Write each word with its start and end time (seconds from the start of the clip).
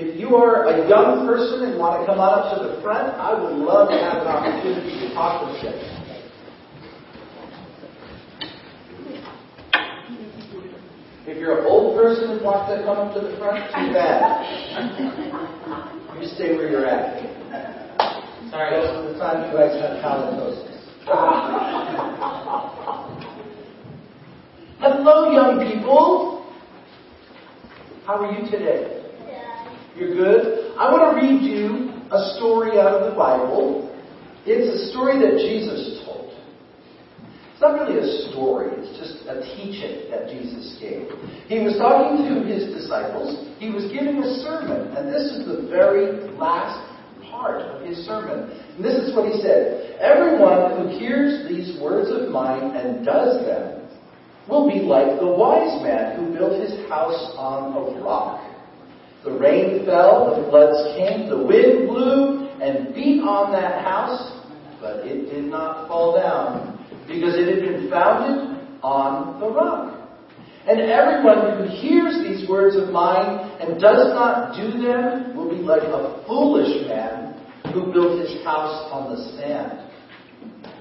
If 0.00 0.18
you 0.18 0.34
are 0.34 0.64
a 0.64 0.88
young 0.88 1.26
person 1.26 1.68
and 1.68 1.78
want 1.78 2.00
to 2.00 2.06
come 2.08 2.20
on 2.20 2.32
up 2.40 2.56
to 2.56 2.64
the 2.64 2.80
front, 2.80 3.20
I 3.20 3.36
would 3.36 3.52
love 3.52 3.90
to 3.90 3.98
have 4.00 4.24
an 4.24 4.28
opportunity 4.32 4.96
to 4.96 5.12
talk 5.12 5.44
with 5.44 5.60
you. 5.60 5.76
If 11.28 11.36
you're 11.36 11.60
an 11.60 11.66
old 11.68 12.00
person 12.00 12.30
and 12.30 12.40
want 12.40 12.72
to 12.72 12.82
come 12.82 12.96
up 12.96 13.12
to 13.12 13.20
the 13.20 13.36
front, 13.36 13.60
too 13.76 13.92
bad. 13.92 14.40
You 16.18 16.28
stay 16.28 16.56
where 16.56 16.70
you're 16.70 16.86
at. 16.86 17.20
Sorry. 18.48 18.80
Most 18.80 18.96
of 18.96 19.04
the 19.12 19.20
time 19.20 19.52
you 19.52 19.58
guys 19.58 19.76
have 19.82 20.00
halitosis. 20.00 20.80
Hello, 24.80 25.30
young 25.30 25.60
people. 25.70 26.50
How 28.06 28.24
are 28.24 28.32
you 28.32 28.50
today? 28.50 28.99
You're 29.96 30.14
good? 30.14 30.76
I 30.78 30.90
want 30.90 31.10
to 31.10 31.12
read 31.18 31.42
you 31.42 31.90
a 32.10 32.34
story 32.36 32.78
out 32.78 32.94
of 32.94 33.10
the 33.10 33.16
Bible. 33.16 33.86
It's 34.46 34.66
a 34.66 34.90
story 34.90 35.18
that 35.18 35.38
Jesus 35.38 36.02
told. 36.04 36.32
It's 37.52 37.60
not 37.60 37.76
really 37.76 38.00
a 38.00 38.32
story, 38.32 38.72
it's 38.72 38.96
just 38.96 39.28
a 39.28 39.44
teaching 39.52 40.08
that 40.08 40.32
Jesus 40.32 40.80
gave. 40.80 41.12
He 41.44 41.60
was 41.60 41.76
talking 41.76 42.24
to 42.24 42.40
his 42.48 42.72
disciples, 42.72 43.36
he 43.60 43.68
was 43.68 43.84
giving 43.92 44.16
a 44.16 44.40
sermon, 44.40 44.96
and 44.96 45.12
this 45.12 45.28
is 45.28 45.44
the 45.44 45.68
very 45.68 46.24
last 46.40 46.80
part 47.28 47.60
of 47.60 47.84
his 47.84 47.98
sermon. 48.08 48.48
And 48.48 48.80
this 48.80 48.96
is 48.96 49.14
what 49.14 49.28
he 49.28 49.40
said 49.42 50.00
Everyone 50.00 50.72
who 50.72 50.98
hears 50.98 51.46
these 51.48 51.78
words 51.80 52.08
of 52.08 52.32
mine 52.32 52.72
and 52.72 53.04
does 53.04 53.44
them 53.44 53.84
will 54.48 54.66
be 54.66 54.80
like 54.80 55.20
the 55.20 55.28
wise 55.28 55.82
man 55.84 56.16
who 56.16 56.32
built 56.32 56.56
his 56.56 56.72
house 56.88 57.36
on 57.36 57.76
a 57.76 58.00
rock. 58.00 58.39
The 59.24 59.32
rain 59.32 59.84
fell, 59.84 60.42
the 60.42 60.48
floods 60.48 60.96
came, 60.96 61.28
the 61.28 61.36
wind 61.36 61.88
blew 61.88 62.48
and 62.60 62.94
beat 62.94 63.20
on 63.20 63.52
that 63.52 63.84
house, 63.84 64.32
but 64.80 65.06
it 65.06 65.30
did 65.30 65.44
not 65.44 65.88
fall 65.88 66.16
down 66.16 66.78
because 67.06 67.34
it 67.36 67.48
had 67.48 67.60
been 67.60 67.90
founded 67.90 68.66
on 68.82 69.38
the 69.38 69.50
rock. 69.50 70.08
And 70.66 70.80
everyone 70.80 71.58
who 71.58 71.76
hears 71.76 72.22
these 72.22 72.48
words 72.48 72.76
of 72.76 72.88
mine 72.88 73.50
and 73.60 73.80
does 73.80 74.08
not 74.14 74.56
do 74.56 74.80
them 74.80 75.36
will 75.36 75.50
be 75.50 75.56
like 75.56 75.82
a 75.82 76.24
foolish 76.26 76.86
man 76.86 77.34
who 77.74 77.92
built 77.92 78.20
his 78.20 78.42
house 78.42 78.88
on 78.90 79.10
the 79.10 79.36
sand. 79.36 79.90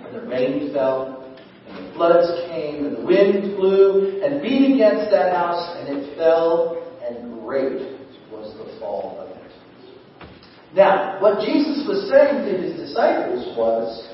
And 0.06 0.16
the 0.16 0.28
rain 0.28 0.72
fell, 0.73 1.36
and 1.67 1.88
the 1.88 1.94
floods 1.94 2.28
came, 2.50 2.86
and 2.86 2.98
the 2.98 3.06
wind 3.06 3.58
blew 3.58 4.22
and 4.23 4.42
beat 4.42 4.76
against 4.76 5.12
that 5.12 5.36
house, 5.36 5.76
and 5.78 5.98
it 5.98 6.17
fell, 6.17 6.78
and 7.06 7.42
great 7.42 8.00
was 8.32 8.54
the 8.58 8.80
fall 8.80 9.20
of 9.20 9.30
it. 9.30 10.30
Now, 10.75 11.17
what 11.20 11.42
Jesus 11.42 11.81
was 11.88 12.06
saying 12.09 12.45
to 12.45 12.53
his 12.62 12.78
disciples 12.78 13.58
was, 13.58 14.06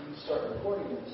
Let 0.00 0.08
me 0.08 0.16
start 0.24 0.40
recording 0.56 0.88
this. 0.96 1.12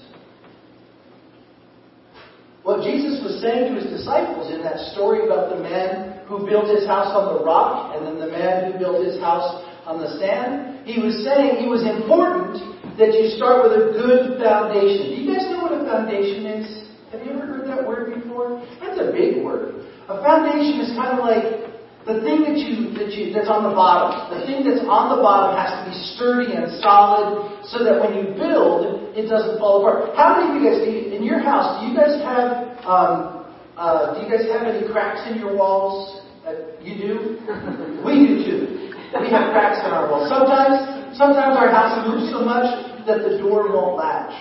What 2.62 2.84
Jesus 2.84 3.18
was 3.24 3.42
saying 3.42 3.74
to 3.74 3.80
his 3.80 3.90
disciples 3.90 4.54
in 4.54 4.62
that 4.62 4.78
story 4.94 5.26
about 5.26 5.50
the 5.50 5.62
man 5.62 6.20
who 6.28 6.46
built 6.46 6.68
his 6.68 6.86
house 6.86 7.10
on 7.10 7.34
the 7.34 7.42
rock 7.42 7.96
and 7.96 8.06
then 8.06 8.20
the 8.20 8.30
man 8.30 8.70
who 8.70 8.78
built 8.78 9.02
his 9.02 9.18
house 9.18 9.64
on 9.88 9.98
the 9.98 10.20
sand, 10.20 10.86
he 10.86 11.00
was 11.00 11.24
saying 11.24 11.64
it 11.64 11.66
was 11.66 11.82
important 11.82 12.60
that 13.00 13.16
you 13.16 13.34
start 13.34 13.66
with 13.66 13.72
a 13.72 13.96
good 13.96 14.38
foundation. 14.38 15.10
Do 15.10 15.16
you 15.16 15.26
guys 15.32 15.48
know 15.50 15.64
what 15.64 15.74
a 15.74 15.82
foundation 15.82 16.44
is? 16.44 16.66
Have 17.10 17.24
you 17.24 17.32
ever 17.32 17.46
heard 17.46 17.66
that 17.66 17.82
word 17.88 18.14
before? 18.14 18.60
That's 18.78 19.00
a 19.00 19.10
big 19.10 19.42
word. 19.42 19.88
A 20.12 20.20
foundation 20.20 20.84
is 20.84 20.92
kind 20.92 21.16
of 21.16 21.24
like 21.24 21.67
the 22.08 22.24
thing 22.24 22.40
that 22.48 22.56
you, 22.56 22.88
that 22.96 23.12
you, 23.12 23.36
that's 23.36 23.52
on 23.52 23.68
the 23.68 23.76
bottom, 23.76 24.32
the 24.32 24.40
thing 24.48 24.64
that's 24.64 24.80
on 24.88 25.12
the 25.12 25.20
bottom 25.20 25.52
has 25.60 25.76
to 25.76 25.92
be 25.92 25.94
sturdy 26.16 26.56
and 26.56 26.80
solid 26.80 27.60
so 27.68 27.84
that 27.84 28.00
when 28.00 28.16
you 28.16 28.32
build, 28.32 29.12
it 29.12 29.28
doesn't 29.28 29.60
fall 29.60 29.84
apart. 29.84 30.16
How 30.16 30.40
many 30.40 30.48
of 30.48 30.52
you 30.56 30.62
guys, 30.64 30.80
in 30.88 31.20
your 31.20 31.36
house, 31.44 31.84
do 31.84 31.92
you 31.92 31.92
guys 31.92 32.16
have, 32.24 32.80
um, 32.88 33.44
uh, 33.76 34.16
do 34.16 34.24
you 34.24 34.28
guys 34.32 34.48
have 34.48 34.64
any 34.64 34.88
cracks 34.88 35.20
in 35.28 35.36
your 35.36 35.52
walls? 35.52 36.24
Uh, 36.48 36.72
you 36.80 36.96
do? 36.96 37.12
we 38.08 38.24
do 38.24 38.32
too. 38.40 38.88
We 39.20 39.28
have 39.28 39.52
cracks 39.52 39.84
in 39.84 39.92
our 39.92 40.08
walls. 40.08 40.32
Sometimes, 40.32 41.12
sometimes 41.12 41.60
our 41.60 41.68
house 41.68 41.92
moves 42.08 42.32
so 42.32 42.40
much 42.40 42.72
that 43.04 43.20
the 43.20 43.36
door 43.36 43.68
won't 43.68 44.00
latch. 44.00 44.32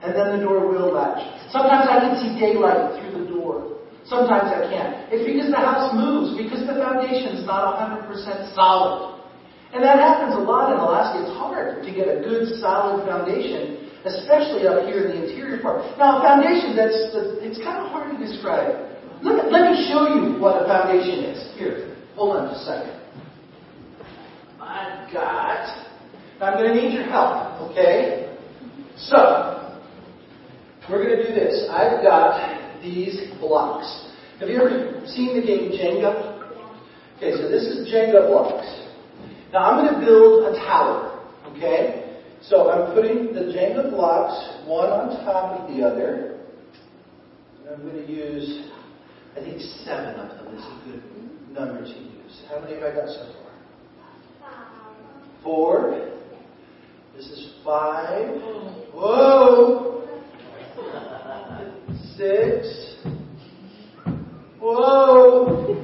And 0.00 0.16
then 0.16 0.40
the 0.40 0.40
door 0.40 0.64
will 0.64 0.96
latch. 0.96 1.20
Sometimes 1.52 1.92
I 1.92 2.00
can 2.00 2.16
see 2.24 2.40
daylight 2.40 2.96
through 2.96 3.20
the 3.20 3.28
door. 3.28 3.71
Sometimes 4.06 4.50
I 4.50 4.66
can't. 4.66 5.12
It's 5.14 5.22
because 5.22 5.50
the 5.50 5.62
house 5.62 5.94
moves, 5.94 6.34
because 6.34 6.66
the 6.66 6.74
foundation 6.74 7.38
is 7.38 7.46
not 7.46 7.78
100% 7.78 8.10
solid. 8.54 9.22
And 9.72 9.80
that 9.82 9.96
happens 9.96 10.34
a 10.36 10.42
lot 10.42 10.74
in 10.74 10.78
Alaska. 10.78 11.22
It's 11.24 11.36
hard 11.38 11.80
to 11.80 11.90
get 11.94 12.10
a 12.10 12.20
good, 12.20 12.60
solid 12.60 13.06
foundation, 13.08 13.88
especially 14.04 14.66
up 14.68 14.84
here 14.84 15.08
in 15.08 15.16
the 15.16 15.20
interior 15.30 15.62
part. 15.62 15.80
Now, 15.96 16.18
a 16.18 16.20
foundation, 16.20 16.76
that's, 16.76 16.92
it's 17.40 17.62
kind 17.62 17.80
of 17.80 17.88
hard 17.88 18.12
to 18.12 18.18
describe. 18.20 18.92
Let, 19.22 19.50
let 19.54 19.70
me 19.70 19.88
show 19.88 20.12
you 20.12 20.36
what 20.42 20.60
a 20.60 20.66
foundation 20.66 21.24
is. 21.30 21.38
Here, 21.56 21.96
hold 22.18 22.36
on 22.36 22.50
just 22.50 22.68
a 22.68 22.74
second. 22.74 23.02
I've 24.60 25.12
got, 25.12 25.62
I'm 26.42 26.58
going 26.58 26.74
to 26.74 26.82
need 26.82 26.92
your 26.92 27.08
help, 27.08 27.70
okay? 27.70 28.36
So, 28.96 29.78
we're 30.90 31.04
going 31.06 31.16
to 31.16 31.28
do 31.28 31.34
this. 31.34 31.68
I've 31.70 32.02
got 32.02 32.61
these 32.82 33.30
blocks. 33.40 34.10
Have 34.40 34.48
you 34.48 34.56
ever 34.56 35.06
seen 35.06 35.40
the 35.40 35.46
game 35.46 35.70
Jenga? 35.70 36.32
Okay, 37.16 37.32
so 37.36 37.48
this 37.48 37.62
is 37.62 37.92
Jenga 37.92 38.26
blocks. 38.28 38.66
Now 39.52 39.70
I'm 39.70 39.86
going 39.86 40.00
to 40.00 40.04
build 40.04 40.54
a 40.54 40.58
tower. 40.58 41.22
Okay? 41.50 42.18
So 42.42 42.70
I'm 42.70 42.92
putting 42.94 43.32
the 43.32 43.52
Jenga 43.52 43.90
blocks 43.90 44.66
one 44.66 44.90
on 44.90 45.24
top 45.24 45.60
of 45.60 45.74
the 45.74 45.84
other. 45.84 46.40
And 47.60 47.68
I'm 47.74 47.82
going 47.82 48.04
to 48.04 48.12
use, 48.12 48.68
I 49.36 49.40
think 49.40 49.60
seven 49.60 50.18
of 50.18 50.44
them 50.44 50.54
is 50.56 50.64
a 50.64 50.90
good 50.90 51.02
number 51.52 51.84
to 51.84 51.88
use. 51.88 52.42
How 52.48 52.60
many 52.60 52.74
have 52.74 52.82
I 52.82 52.94
got 52.96 53.08
so 53.08 53.32
far? 53.32 54.50
Four. 55.44 56.10
This 57.14 57.26
is 57.26 57.52
five. 57.64 58.40
Whoa! 58.92 60.01
Six. 62.22 62.94
Whoa! 64.60 65.74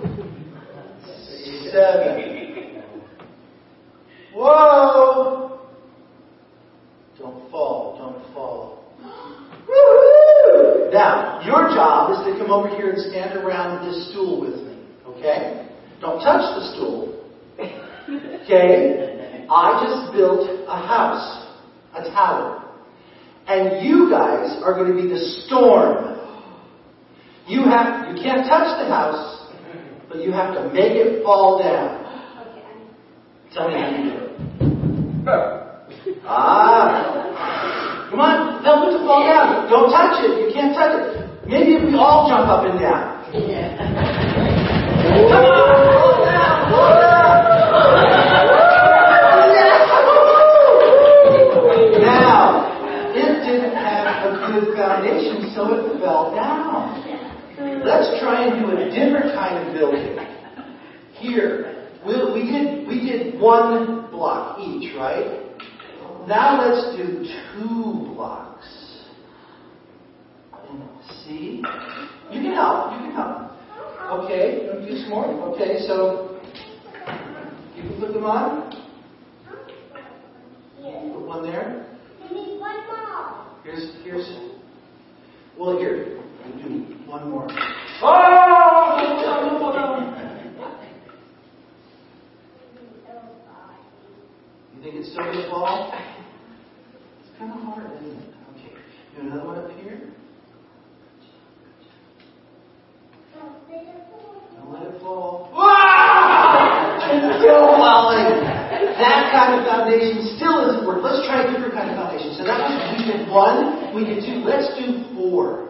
Seven. 1.73 2.83
Whoa! 4.35 5.61
Don't 7.19 7.51
fall, 7.51 7.99
don't 7.99 8.33
fall. 8.33 8.95
Woo-hoo! 9.67 10.91
Now, 10.93 11.41
your 11.45 11.75
job 11.75 12.13
is 12.13 12.33
to 12.33 12.41
come 12.41 12.53
over 12.53 12.69
here 12.69 12.91
and 12.91 13.01
stand 13.11 13.37
around 13.37 13.85
this 13.85 14.11
stool 14.11 14.41
with 14.41 14.63
me, 14.63 14.79
okay? 15.07 15.69
Don't 16.01 16.21
touch 16.21 16.55
the 16.55 16.73
stool. 16.75 17.15
Okay? 17.59 19.45
I 19.51 19.85
just 19.85 20.13
built 20.17 20.49
a 20.69 20.87
house, 20.87 21.49
a 21.95 22.03
tower. 22.11 22.65
And 23.49 23.85
you 23.85 24.09
guys 24.09 24.63
are 24.63 24.75
going 24.75 24.95
to 24.95 25.03
be 25.03 25.09
the 25.09 25.19
storm 25.45 26.18
you 27.49 27.65
have 27.65 28.15
you 28.15 28.23
can't 28.23 28.47
touch 28.47 28.79
the 28.79 28.87
house, 28.93 29.47
but 30.09 30.21
you 30.23 30.31
have 30.33 30.55
to 30.55 30.69
make 30.73 30.93
it 30.93 31.23
fall 31.25 31.59
down. 31.59 32.05
Tell 33.53 33.69
me 33.69 33.75
how 33.75 33.89
you 33.89 34.03
do 34.05 34.11
it. 34.17 34.31
ah. 36.27 37.15
Come 38.11 38.21
on, 38.21 38.63
help 38.65 38.89
it 38.89 38.93
to 38.97 39.01
fall 39.05 39.23
down. 39.25 39.69
Don't 39.69 39.91
touch 39.93 40.25
it. 40.25 40.31
You 40.41 40.49
can't 40.53 40.75
touch 40.77 40.93
it. 40.97 41.29
Maybe 41.49 41.75
if 41.77 41.83
we 41.85 41.95
all 41.97 42.29
jump 42.29 42.49
up 42.49 42.65
and 42.65 42.79
down. 42.81 43.19
Come 43.33 43.45
on, 45.45 45.93
fall 45.93 46.25
down, 46.25 46.71
fall 46.73 46.93
down. 47.01 47.37
Now, 52.01 52.73
it 53.13 53.45
didn't 53.45 53.77
have 53.77 54.25
a 54.25 54.27
good 54.53 54.73
foundation, 54.77 55.53
so 55.55 55.61
it 55.73 56.01
fell 56.01 56.33
down. 56.35 56.97
Let's 57.59 58.09
try 58.29 58.47
and 58.47 58.61
do 58.61 58.71
a 58.77 58.91
different 58.91 59.35
kind 59.35 59.67
of 59.67 59.75
building. 59.75 60.19
Here, 61.15 61.89
we, 62.07 62.15
we 62.33 62.51
did 62.51 62.87
we 62.87 63.01
did 63.01 63.41
one 63.41 64.11
block 64.11 64.59
each, 64.61 64.95
right? 64.97 65.45
Now 66.27 66.61
let's 66.61 66.97
do 66.97 67.25
two 67.25 68.15
blocks. 68.15 68.67
See? 71.25 71.63
You 72.31 72.43
can 72.43 72.53
help. 72.53 72.93
You 72.93 72.99
can 72.99 73.13
help. 73.13 73.53
Okay, 74.25 74.65
you 74.65 74.69
want 74.69 74.81
to 74.83 74.91
do 74.91 75.01
some 75.01 75.11
more? 75.11 75.27
Okay, 75.55 75.79
so 75.87 76.39
you 77.75 77.83
can 77.83 78.01
put 78.01 78.13
them 78.13 78.25
on. 78.25 78.71
Put 80.77 81.27
one 81.27 81.43
there. 81.43 81.87
We 82.23 82.37
need 82.37 82.61
one 82.61 82.87
more. 82.87 83.47
Here's 83.65 83.91
here's. 84.05 84.29
Well, 85.59 85.79
here 85.79 86.19
do 86.57 86.85
one 87.07 87.31
more. 87.31 87.49
Oh! 88.03 88.99
You 94.75 94.83
think 94.83 94.95
it's 94.95 95.11
still 95.11 95.25
going 95.25 95.37
to 95.37 95.51
fall? 95.51 95.93
It's 97.21 97.39
kind 97.39 97.53
of 97.53 97.59
hard, 97.61 97.91
isn't 97.99 98.17
it? 98.17 98.35
Okay. 98.55 98.75
Do 99.17 99.23
another 99.23 99.47
one 99.47 99.59
up 99.59 99.71
here. 99.83 100.01
Don't 103.35 104.73
let 104.73 104.83
it 104.87 105.01
fall. 105.01 105.51
It's 107.11 107.39
still 107.43 107.67
falling. 107.75 108.39
That 108.99 109.31
kind 109.33 109.59
of 109.59 109.67
foundation 109.67 110.37
still 110.37 110.71
isn't 110.71 110.87
working. 110.87 111.03
Let's 111.03 111.27
try 111.27 111.43
a 111.43 111.51
different 111.51 111.75
kind 111.75 111.91
of 111.91 111.97
foundation. 111.97 112.35
So 112.39 112.45
that 112.45 112.59
was 112.63 112.75
we 112.99 113.05
did 113.11 113.29
one, 113.31 113.78
we 113.95 114.05
did 114.05 114.25
two. 114.25 114.45
Let's 114.45 114.69
do 114.79 115.15
four. 115.15 115.69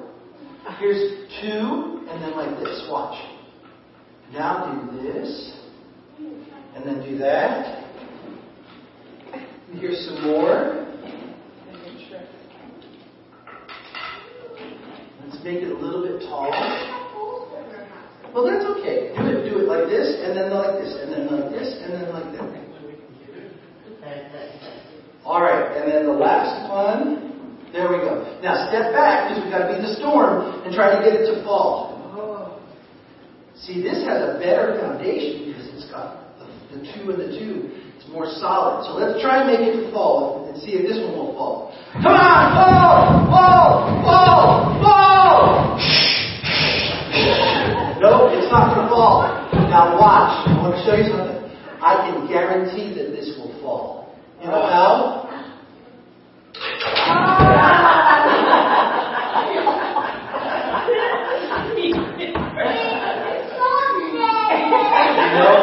Here's 0.78 1.28
two, 1.40 2.06
and 2.08 2.22
then 2.22 2.36
like 2.36 2.58
this. 2.58 2.86
Watch. 2.90 3.18
Now 4.32 4.88
do 4.92 5.02
this, 5.02 5.52
and 6.18 6.84
then 6.84 7.02
do 7.04 7.18
that. 7.18 7.84
Here's 9.72 10.04
some 10.06 10.22
more. 10.24 10.86
Let's 15.24 15.44
make 15.44 15.62
it 15.62 15.70
a 15.70 15.74
little 15.74 16.02
bit 16.02 16.20
taller. 16.28 16.50
Well, 18.34 18.44
that's 18.44 18.64
okay. 18.78 19.12
Do 19.16 19.26
it, 19.26 19.48
do 19.48 19.58
it 19.58 19.66
like 19.68 19.88
this, 19.88 20.20
and 20.22 20.36
then 20.36 20.52
like 20.52 20.78
this, 20.78 20.94
and 21.00 21.12
then 21.12 21.26
like 21.26 21.50
this, 21.50 21.82
and 21.82 21.92
then 21.94 22.12
like 22.12 22.32
that. 22.32 22.68
All 25.24 25.42
right, 25.42 25.76
and 25.76 25.90
then 25.90 26.06
the 26.06 26.12
last 26.12 26.70
one. 26.70 27.27
There 27.72 27.88
we 27.92 27.98
go. 27.98 28.40
Now 28.42 28.68
step 28.68 28.92
back 28.92 29.28
because 29.28 29.44
we've 29.44 29.52
got 29.52 29.68
to 29.68 29.74
beat 29.74 29.82
the 29.84 29.94
storm 30.00 30.64
and 30.64 30.74
try 30.74 30.96
to 30.96 31.04
get 31.04 31.20
it 31.20 31.28
to 31.28 31.44
fall. 31.44 32.00
Oh. 32.16 32.60
See, 33.54 33.82
this 33.82 34.04
has 34.08 34.22
a 34.24 34.38
better 34.40 34.80
foundation 34.80 35.52
because 35.52 35.68
it's 35.74 35.90
got 35.90 36.24
the, 36.72 36.80
two 36.80 37.10
and 37.12 37.20
the 37.20 37.28
two. 37.36 37.68
It's 37.96 38.08
more 38.08 38.26
solid. 38.40 38.88
So 38.88 38.96
let's 38.96 39.20
try 39.20 39.44
and 39.44 39.52
make 39.52 39.60
it 39.60 39.84
to 39.84 39.92
fall 39.92 40.48
and 40.48 40.56
see 40.62 40.80
if 40.80 40.88
this 40.88 40.96
one 41.04 41.12
will 41.12 41.34
fall. 41.36 41.76
Come 42.00 42.16
on, 42.16 42.56
fall, 42.56 43.28
fall, 43.28 44.00
fall, 44.00 44.80
fall. 44.80 45.78
No, 47.98 48.30
it's 48.30 48.46
not 48.52 48.76
going 48.76 48.86
to 48.86 48.94
fall. 48.94 49.26
Now 49.52 49.98
watch. 49.98 50.46
I 50.46 50.54
want 50.62 50.76
to 50.76 50.82
show 50.86 50.94
you 50.94 51.10
something. 51.10 51.50
I 51.82 52.06
can 52.06 52.28
guarantee 52.28 52.94
that 52.94 53.10
this 53.10 53.36
will 53.36 53.52
fall. 53.60 54.14
You 54.40 54.46
know 54.46 54.62
how? 54.62 55.28
Ah! 57.10 57.57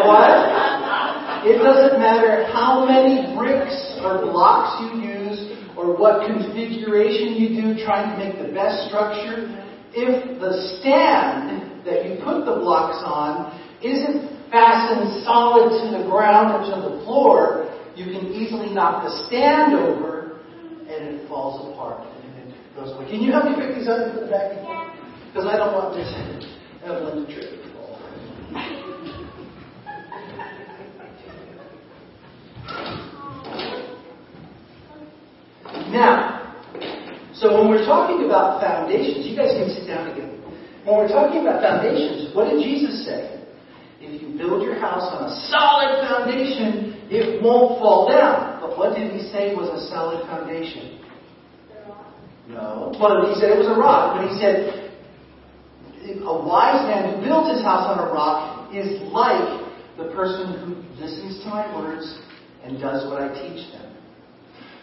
What? 0.05 0.45
It 1.45 1.57
doesn't 1.61 1.99
matter 1.99 2.45
how 2.53 2.85
many 2.85 3.35
bricks 3.35 3.99
or 4.03 4.21
blocks 4.21 4.81
you 4.81 5.01
use 5.01 5.57
or 5.77 5.95
what 5.97 6.25
configuration 6.25 7.33
you 7.35 7.49
do 7.61 7.83
trying 7.83 8.13
to 8.13 8.17
make 8.23 8.37
the 8.41 8.53
best 8.53 8.87
structure. 8.87 9.49
If 9.93 10.39
the 10.39 10.79
stand 10.79 11.85
that 11.85 12.05
you 12.05 12.21
put 12.23 12.45
the 12.45 12.55
blocks 12.61 13.01
on 13.03 13.53
isn't 13.83 14.49
fastened 14.51 15.23
solid 15.23 15.69
to 15.69 15.97
the 15.97 16.09
ground 16.09 16.53
or 16.53 16.61
to 16.69 16.89
the 16.89 17.03
floor, 17.03 17.69
you 17.95 18.05
can 18.05 18.27
easily 18.33 18.73
knock 18.73 19.03
the 19.03 19.27
stand 19.27 19.73
over 19.73 20.14
it 21.25 21.29
falls 21.29 21.73
apart 21.73 22.05
and 22.05 22.49
it 22.49 22.53
goes 22.75 22.93
away. 22.93 23.09
Can 23.09 23.21
you 23.21 23.31
help 23.31 23.45
me 23.45 23.55
pick 23.57 23.75
these 23.75 23.87
up 23.87 23.99
and 23.99 24.13
put 24.13 24.21
them 24.21 24.29
back 24.29 24.51
in? 24.53 24.61
Because 25.33 25.49
I 25.49 25.57
don't 25.57 25.73
want 25.73 25.95
this 25.97 26.07
Evelyn 26.85 27.25
to 27.25 27.33
trip 27.33 27.49
and 27.49 27.73
fall. 27.73 27.97
Now, 35.89 36.53
so 37.33 37.57
when 37.57 37.69
we're 37.69 37.85
talking 37.85 38.25
about 38.25 38.61
foundations, 38.61 39.25
you 39.25 39.35
guys 39.35 39.51
can 39.51 39.69
sit 39.69 39.87
down 39.87 40.11
again. 40.11 40.39
When 40.85 40.97
we're 40.97 41.09
talking 41.09 41.41
about 41.41 41.61
foundations, 41.61 42.35
what 42.35 42.51
did 42.51 42.61
Jesus 42.63 43.05
say? 43.05 43.41
If 43.99 44.21
you 44.21 44.37
build 44.37 44.61
your 44.61 44.77
house 44.79 45.09
on 45.09 45.25
a 45.25 45.33
solid 45.49 46.05
foundation, 46.05 46.93
it 47.09 47.41
won't 47.41 47.79
fall 47.79 48.07
down. 48.07 48.61
But 48.61 48.77
what 48.77 48.95
did 48.95 49.11
he 49.11 49.27
say 49.31 49.55
was 49.55 49.69
a 49.73 49.89
solid 49.89 50.21
foundation? 50.27 50.94
No. 52.47 52.93
Well, 52.99 53.33
he 53.33 53.39
said 53.39 53.51
it 53.51 53.57
was 53.57 53.67
a 53.67 53.79
rock, 53.79 54.17
but 54.17 54.29
he 54.29 54.37
said 54.39 54.85
a 56.05 56.37
wise 56.45 56.85
man 56.85 57.15
who 57.15 57.25
builds 57.25 57.49
his 57.49 57.63
house 57.65 57.89
on 57.89 57.97
a 57.97 58.11
rock 58.13 58.73
is 58.73 59.01
like 59.09 59.65
the 59.97 60.13
person 60.13 60.53
who 60.61 61.01
listens 61.01 61.41
to 61.43 61.49
my 61.49 61.65
words 61.75 62.05
and 62.63 62.79
does 62.79 63.09
what 63.09 63.21
I 63.21 63.33
teach 63.33 63.71
them. 63.73 63.95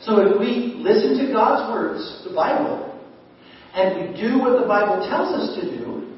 So 0.01 0.19
if 0.19 0.41
we 0.41 0.83
listen 0.83 1.25
to 1.25 1.33
God's 1.33 1.71
words, 1.71 2.25
the 2.27 2.35
Bible, 2.35 2.91
and 3.75 4.11
we 4.11 4.21
do 4.21 4.39
what 4.39 4.61
the 4.61 4.67
Bible 4.67 5.07
tells 5.09 5.31
us 5.31 5.55
to 5.61 5.79
do, 5.79 6.11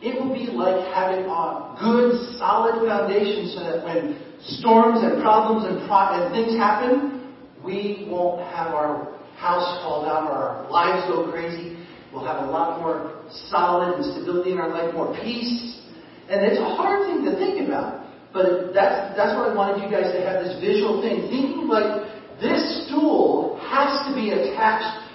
it 0.00 0.16
will 0.16 0.32
be 0.32 0.48
like 0.50 0.80
having 0.94 1.26
a 1.28 1.76
good, 1.78 2.38
solid 2.38 2.88
foundation 2.88 3.52
so 3.52 3.60
that 3.60 3.84
when 3.84 4.16
storms 4.56 5.04
and 5.04 5.20
problems 5.20 5.68
and, 5.68 5.86
pro- 5.86 6.16
and 6.16 6.32
things 6.32 6.56
happen, 6.56 7.34
we 7.62 8.08
won't 8.08 8.40
have 8.40 8.72
our 8.72 9.19
house 9.40 9.80
fall 9.80 10.04
down 10.04 10.28
or 10.28 10.36
our 10.36 10.70
lives 10.70 11.08
go 11.08 11.30
crazy. 11.32 11.80
We'll 12.12 12.24
have 12.24 12.44
a 12.44 12.50
lot 12.50 12.80
more 12.80 13.24
solid 13.48 13.96
and 13.96 14.04
stability 14.04 14.52
in 14.52 14.58
our 14.58 14.68
life, 14.68 14.92
more 14.92 15.16
peace. 15.22 15.80
And 16.28 16.44
it's 16.44 16.60
a 16.60 16.70
hard 16.76 17.08
thing 17.08 17.24
to 17.24 17.32
think 17.40 17.66
about. 17.66 18.04
But 18.32 18.74
that's, 18.74 19.16
that's 19.16 19.34
what 19.34 19.50
I 19.50 19.54
wanted 19.54 19.82
you 19.82 19.90
guys 19.90 20.12
to 20.12 20.20
have 20.22 20.44
this 20.44 20.60
visual 20.60 21.00
thing. 21.02 21.26
Thinking 21.32 21.66
like 21.66 22.06
this 22.38 22.86
stool 22.86 23.58
has 23.64 24.06
to 24.06 24.14
be 24.14 24.30
attached 24.30 25.08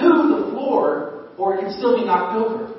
to 0.00 0.08
the 0.28 0.50
floor 0.50 1.30
or 1.38 1.56
it 1.56 1.60
can 1.60 1.72
still 1.72 1.96
be 1.96 2.04
knocked 2.04 2.36
over. 2.36 2.74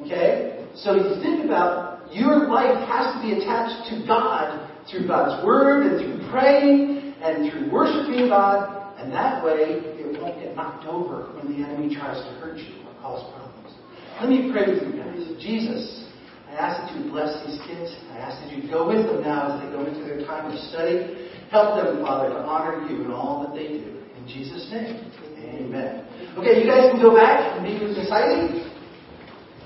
Okay? 0.00 0.66
So 0.74 0.94
you 0.94 1.20
think 1.22 1.44
about 1.44 2.14
your 2.14 2.48
life 2.48 2.76
has 2.88 3.14
to 3.16 3.18
be 3.20 3.40
attached 3.40 3.90
to 3.90 4.06
God 4.06 4.70
through 4.90 5.06
God's 5.06 5.44
Word 5.44 5.86
and 5.86 6.00
through 6.00 6.30
praying 6.30 7.14
and 7.22 7.50
through 7.50 7.70
worshiping 7.70 8.28
God, 8.28 8.81
and 9.02 9.12
that 9.12 9.42
way 9.42 9.82
it 9.98 10.20
won't 10.22 10.38
get 10.38 10.54
knocked 10.54 10.86
over 10.86 11.34
when 11.34 11.50
the 11.50 11.58
enemy 11.66 11.94
tries 11.94 12.22
to 12.22 12.30
hurt 12.38 12.56
you 12.58 12.86
or 12.86 12.94
cause 13.02 13.26
problems. 13.34 13.74
Let 14.20 14.30
me 14.30 14.50
pray 14.54 14.70
with 14.70 14.82
you 14.86 14.94
guys. 14.94 15.26
Jesus, 15.42 16.06
I 16.48 16.54
ask 16.54 16.86
that 16.86 16.94
you 16.94 17.10
bless 17.10 17.34
these 17.44 17.58
kids. 17.66 17.90
I 18.14 18.18
ask 18.22 18.38
that 18.38 18.54
you 18.54 18.70
go 18.70 18.86
with 18.86 19.06
them 19.06 19.22
now 19.22 19.50
as 19.50 19.58
they 19.58 19.74
go 19.74 19.84
into 19.84 20.06
their 20.06 20.22
time 20.24 20.52
of 20.52 20.58
study. 20.70 21.28
Help 21.50 21.82
them, 21.82 22.00
Father, 22.00 22.30
to 22.30 22.40
honor 22.46 22.86
you 22.88 23.04
in 23.04 23.10
all 23.10 23.42
that 23.42 23.54
they 23.58 23.68
do. 23.68 23.98
In 24.16 24.28
Jesus' 24.28 24.70
name, 24.70 25.10
amen. 25.42 26.06
Okay, 26.38 26.62
you 26.62 26.70
guys 26.70 26.94
can 26.94 27.02
go 27.02 27.14
back 27.14 27.58
and 27.58 27.66
meet 27.66 27.82
with 27.82 27.96
Heidi. 28.08 28.70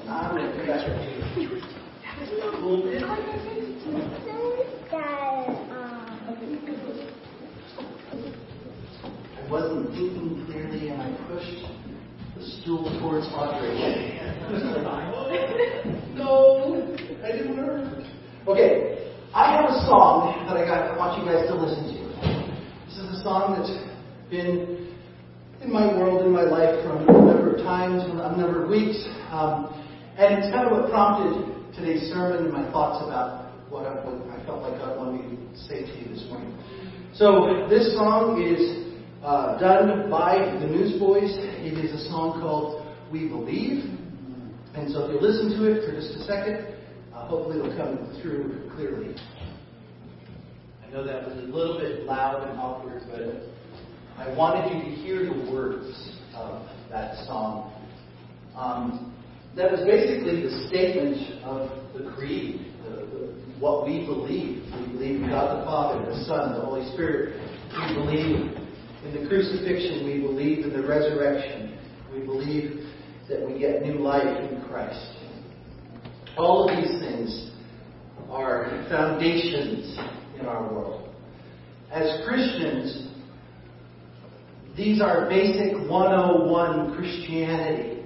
And 0.01 0.09
I'm 0.09 0.35
going 0.35 0.49
to 0.49 0.67
back 0.67 0.87
to 0.87 1.41
you. 1.41 1.61
A 2.17 2.57
little 2.57 2.83
bit. 2.83 3.03
I 9.47 9.49
wasn't 9.49 9.91
thinking 9.91 10.45
clearly 10.47 10.89
and 10.89 11.01
I 11.01 11.07
pushed 11.29 11.63
the 12.35 12.43
stool 12.43 12.83
towards 12.99 13.27
Audrey. 13.31 13.79
no, 16.19 16.83
I 17.23 17.31
didn't 17.31 17.55
learn. 17.55 18.11
Okay, 18.49 19.13
I 19.33 19.55
have 19.55 19.71
a 19.71 19.87
song 19.87 20.35
that 20.49 20.57
I 20.57 20.67
got. 20.67 20.91
I 20.91 20.99
want 20.99 21.23
you 21.23 21.31
guys 21.31 21.47
to 21.47 21.55
listen 21.55 21.95
to. 21.95 22.03
This 22.87 22.99
is 22.99 23.21
a 23.21 23.23
song 23.23 23.55
that's 23.55 23.71
been 24.31 24.91
in 25.63 25.73
my 25.73 25.95
world, 25.95 26.27
in 26.27 26.33
my 26.33 26.43
life, 26.43 26.83
from 26.83 27.07
a 27.07 27.13
number 27.13 27.55
of 27.55 27.63
times, 27.63 28.03
a 28.03 28.37
number 28.37 28.65
of 28.65 28.69
weeks, 28.69 28.99
um, 29.31 29.71
and 30.19 30.43
it's 30.43 30.51
kind 30.53 30.67
of 30.67 30.73
what 30.75 30.91
prompted 30.91 31.47
today's 31.73 32.11
sermon 32.11 32.47
and 32.47 32.53
my 32.53 32.69
thoughts 32.73 32.99
about 33.07 33.55
what 33.71 33.87
I, 33.87 33.95
what 34.03 34.27
I 34.27 34.45
felt 34.45 34.63
like 34.63 34.75
God 34.81 34.99
wanted 34.99 35.23
me 35.23 35.39
to 35.39 35.59
say 35.71 35.87
to 35.87 35.93
you 36.03 36.09
this 36.13 36.27
morning. 36.31 36.51
So 37.15 37.69
this 37.71 37.95
song 37.95 38.43
is 38.43 38.86
uh, 39.27 39.59
done 39.59 40.09
by 40.09 40.39
the 40.61 40.67
Newsboys. 40.67 41.35
It 41.35 41.85
is 41.85 41.93
a 42.01 42.09
song 42.09 42.41
called 42.41 42.87
"We 43.11 43.27
Believe," 43.27 43.83
and 44.75 44.89
so 44.93 45.07
if 45.07 45.11
you 45.11 45.21
listen 45.21 45.59
to 45.59 45.65
it 45.67 45.85
for 45.85 45.93
just 45.93 46.15
a 46.15 46.25
second. 46.25 46.75
Uh, 47.13 47.27
hopefully 47.27 47.59
it'll 47.59 47.77
come 47.77 48.21
through 48.21 48.71
clearly. 48.77 49.17
I 50.87 50.91
know 50.93 51.05
that 51.05 51.27
was 51.27 51.39
a 51.39 51.47
little 51.47 51.79
bit 51.79 52.05
loud 52.05 52.49
and 52.49 52.59
awkward, 52.61 53.03
but 53.11 53.49
I 54.17 54.33
wanted 54.37 54.73
you 54.73 54.91
to 54.91 54.97
hear 55.03 55.25
the 55.25 55.51
words 55.51 56.13
of 56.35 56.69
that 56.91 57.27
song. 57.27 57.73
Um, 58.55 59.13
that 59.57 59.73
was 59.73 59.81
basically 59.81 60.43
the 60.43 60.69
statement 60.69 61.43
of 61.43 61.71
the 61.95 62.13
creed, 62.13 62.73
the, 62.85 63.07
the, 63.07 63.35
what 63.59 63.87
we 63.87 64.05
believe. 64.05 64.63
We 64.79 64.93
believe 64.93 65.23
in 65.23 65.31
God 65.31 65.59
the 65.59 65.65
Father, 65.65 66.05
the 66.05 66.25
Son, 66.27 66.55
the 66.55 66.61
Holy 66.61 66.89
Spirit. 66.93 67.41
We 67.73 67.95
believe 67.95 68.66
in 69.07 69.23
the 69.23 69.29
crucifixion. 69.29 70.05
We 70.05 70.21
believe 70.21 70.65
in 70.65 70.73
the 70.73 70.87
resurrection. 70.87 71.79
We 72.13 72.21
believe 72.21 72.87
that 73.29 73.47
we 73.47 73.59
get 73.59 73.83
new 73.83 73.99
life 73.99 74.51
in 74.51 74.63
Christ. 74.69 75.17
All 76.37 76.69
of 76.69 76.77
these 76.77 76.99
things 77.01 77.51
are 78.31 78.87
foundations 78.91 79.99
in 80.39 80.47
our 80.47 80.73
world. 80.73 81.09
as 81.91 82.27
Christians, 82.27 83.09
these 84.77 85.01
are 85.01 85.29
basic 85.29 85.89
101 85.89 86.97
Christianity. 86.97 88.03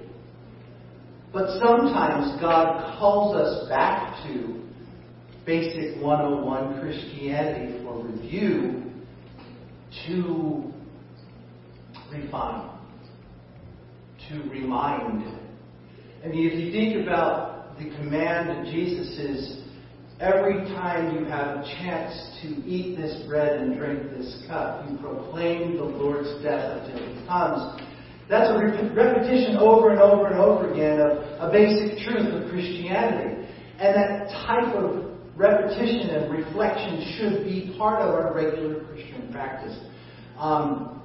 But 1.33 1.59
sometimes 1.59 2.39
God 2.39 2.97
calls 2.99 3.35
us 3.35 3.67
back 3.67 4.23
to 4.23 4.61
basic 5.45 6.01
101 6.01 6.79
Christianity 6.79 7.83
for 7.83 8.05
review 8.05 8.83
to 10.07 10.71
refine, 12.13 12.69
to 14.29 14.49
remind. 14.49 15.23
I 16.23 16.27
mean, 16.27 16.47
if 16.47 16.59
you 16.59 16.71
think 16.71 17.01
about 17.03 17.77
the 17.77 17.85
command 17.97 18.49
of 18.49 18.65
Jesus 18.65 19.07
is 19.17 19.63
every 20.19 20.65
time 20.69 21.15
you 21.17 21.25
have 21.25 21.57
a 21.57 21.63
chance 21.79 22.13
to 22.41 22.47
eat 22.67 22.95
this 22.95 23.25
bread 23.27 23.59
and 23.59 23.77
drink 23.77 24.11
this 24.11 24.43
cup, 24.47 24.89
you 24.89 24.97
proclaim 24.97 25.77
the 25.77 25.83
Lord's 25.83 26.41
death 26.43 26.83
until 26.83 27.07
he 27.07 27.27
comes. 27.27 27.81
That's 28.29 28.49
a 28.49 28.93
repetition 28.93 29.57
over 29.57 29.89
and 29.89 29.99
over 29.99 30.27
and 30.27 30.39
over 30.39 30.71
again 30.71 31.01
of 31.01 31.49
a 31.49 31.51
basic 31.51 32.05
truth 32.05 32.27
of 32.33 32.49
Christianity. 32.49 33.47
And 33.79 33.95
that 33.95 34.29
type 34.45 34.75
of 34.75 35.11
repetition 35.35 36.11
and 36.11 36.31
reflection 36.31 37.15
should 37.17 37.43
be 37.43 37.75
part 37.77 38.01
of 38.01 38.13
our 38.13 38.33
regular 38.33 38.85
Christian 38.85 39.29
practice. 39.31 39.77
Um, 40.37 41.00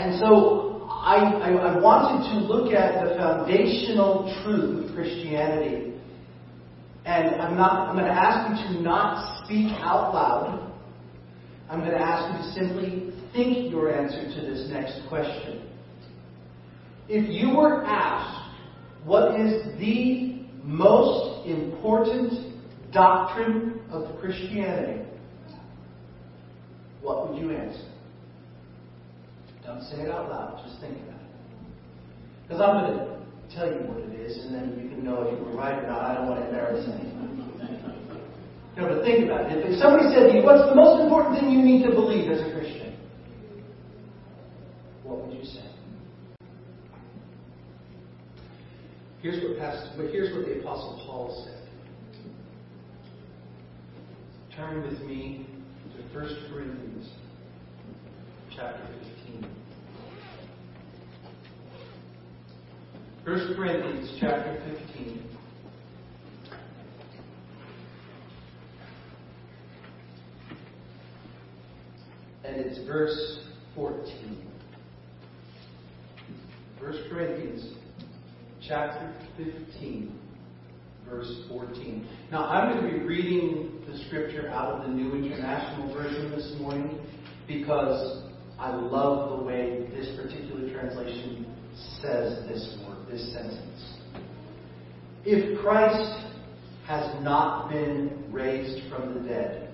and 0.00 0.18
so 0.18 0.88
I, 0.88 1.16
I, 1.16 1.50
I 1.50 1.78
wanted 1.78 2.26
to 2.32 2.46
look 2.46 2.72
at 2.72 3.04
the 3.04 3.16
foundational 3.16 4.34
truth 4.42 4.88
of 4.88 4.94
Christianity. 4.94 5.92
And 7.04 7.38
I'm 7.38 7.54
not 7.54 7.88
I'm 7.88 7.96
going 7.96 8.06
to 8.06 8.12
ask 8.12 8.62
you 8.64 8.76
to 8.76 8.82
not 8.82 9.44
speak 9.44 9.70
out 9.80 10.14
loud. 10.14 10.72
I'm 11.68 11.80
going 11.80 11.92
to 11.92 12.00
ask 12.00 12.32
you 12.32 12.62
to 12.62 12.66
simply 12.66 13.12
think 13.34 13.70
your 13.70 13.92
answer 13.92 14.22
to 14.22 14.46
this 14.46 14.70
next 14.70 15.06
question. 15.10 15.68
If 17.06 17.28
you 17.28 17.54
were 17.56 17.84
asked 17.84 18.56
what 19.04 19.38
is 19.38 19.66
the 19.78 20.46
most 20.64 21.46
important 21.46 22.54
doctrine 22.90 23.82
of 23.90 24.18
Christianity, 24.18 25.06
what 27.02 27.28
would 27.28 27.38
you 27.38 27.50
answer? 27.50 27.84
Don't 29.70 29.82
say 29.82 30.02
it 30.02 30.10
out 30.10 30.28
loud, 30.28 30.60
just 30.66 30.80
think 30.80 30.98
about 30.98 31.22
it. 31.22 31.30
Because 32.42 32.60
I'm 32.60 32.74
going 32.82 32.90
to 32.90 33.54
tell 33.54 33.70
you 33.70 33.86
what 33.86 34.02
it 34.02 34.18
is, 34.18 34.44
and 34.44 34.52
then 34.52 34.74
you 34.82 34.90
can 34.90 35.04
know 35.04 35.22
if 35.22 35.38
you 35.38 35.44
were 35.44 35.54
right 35.54 35.78
or 35.78 35.86
not. 35.86 36.10
I 36.10 36.14
don't 36.14 36.26
want 36.26 36.40
to 36.40 36.46
embarrass 36.46 36.82
anyone. 36.90 37.38
Know, 38.76 38.88
but 38.88 39.04
think 39.04 39.26
about 39.26 39.46
it. 39.46 39.62
If 39.62 39.78
somebody 39.78 40.10
said 40.10 40.26
to 40.26 40.34
you, 40.34 40.42
what's 40.42 40.68
the 40.68 40.74
most 40.74 41.04
important 41.04 41.38
thing 41.38 41.50
you 41.50 41.62
need 41.62 41.84
to 41.86 41.90
believe 41.90 42.28
as 42.30 42.40
a 42.40 42.50
Christian? 42.50 42.98
What 45.04 45.24
would 45.24 45.38
you 45.38 45.44
say? 45.44 45.70
Here's 49.22 49.40
what, 49.44 49.56
Pastor, 49.56 50.08
here's 50.10 50.34
what 50.34 50.46
the 50.46 50.58
Apostle 50.58 51.00
Paul 51.06 51.46
said. 51.46 51.62
Turn 54.56 54.82
with 54.82 55.00
me 55.02 55.46
to 55.94 56.18
1 56.18 56.50
Corinthians 56.50 57.10
chapter 58.50 58.82
15. 58.98 59.19
1 63.30 63.54
Corinthians 63.54 64.18
chapter 64.20 64.60
15. 64.96 65.24
And 72.42 72.56
it's 72.56 72.84
verse 72.88 73.38
14. 73.76 74.48
1 76.80 77.04
Corinthians 77.08 77.74
chapter 78.66 79.14
15, 79.36 80.18
verse 81.08 81.32
14. 81.48 82.08
Now, 82.32 82.46
I'm 82.46 82.76
going 82.76 82.92
to 82.92 82.98
be 82.98 83.04
reading 83.04 83.80
the 83.88 83.96
scripture 84.06 84.48
out 84.48 84.72
of 84.72 84.88
the 84.88 84.88
New 84.88 85.14
International 85.14 85.94
Version 85.94 86.32
this 86.32 86.52
morning 86.58 86.98
because 87.46 88.24
I 88.58 88.74
love 88.74 89.38
the 89.38 89.44
way 89.44 89.86
this 89.94 90.16
particular 90.16 90.68
translation 90.72 91.46
says 92.02 92.46
this 92.48 92.76
word, 92.86 92.89
this 93.10 93.32
sentence. 93.32 93.94
If 95.24 95.60
Christ 95.60 96.26
has 96.86 97.22
not 97.22 97.70
been 97.70 98.24
raised 98.30 98.88
from 98.90 99.14
the 99.14 99.28
dead, 99.28 99.70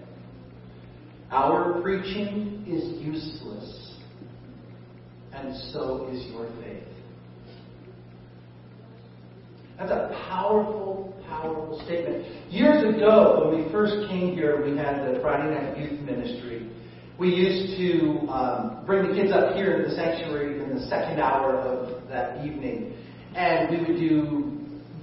our 1.31 1.81
preaching 1.83 2.65
is 2.67 3.01
useless, 3.05 3.97
and 5.33 5.55
so 5.73 6.09
is 6.13 6.25
your 6.27 6.49
faith. 6.63 6.83
That's 9.79 9.91
a 9.91 10.19
powerful, 10.29 11.15
powerful 11.29 11.83
statement. 11.85 12.25
Years 12.51 12.95
ago, 12.95 13.51
when 13.51 13.65
we 13.65 13.71
first 13.71 14.09
came 14.09 14.35
here, 14.35 14.65
we 14.65 14.77
had 14.77 15.05
the 15.05 15.21
Friday 15.21 15.55
Night 15.55 15.79
Youth 15.79 16.01
Ministry. 16.01 16.71
We 17.19 17.29
used 17.29 17.77
to 17.79 18.29
um, 18.31 18.85
bring 18.87 19.09
the 19.09 19.15
kids 19.15 19.33
up 19.33 19.55
here 19.55 19.77
in 19.77 19.89
the 19.89 19.95
sanctuary 19.95 20.63
in 20.63 20.75
the 20.75 20.87
second 20.87 21.21
hour 21.21 21.59
of 21.59 22.09
that 22.09 22.45
evening, 22.45 22.95
and 23.37 23.71
we 23.71 23.79
would 23.85 24.01
do 24.01 24.53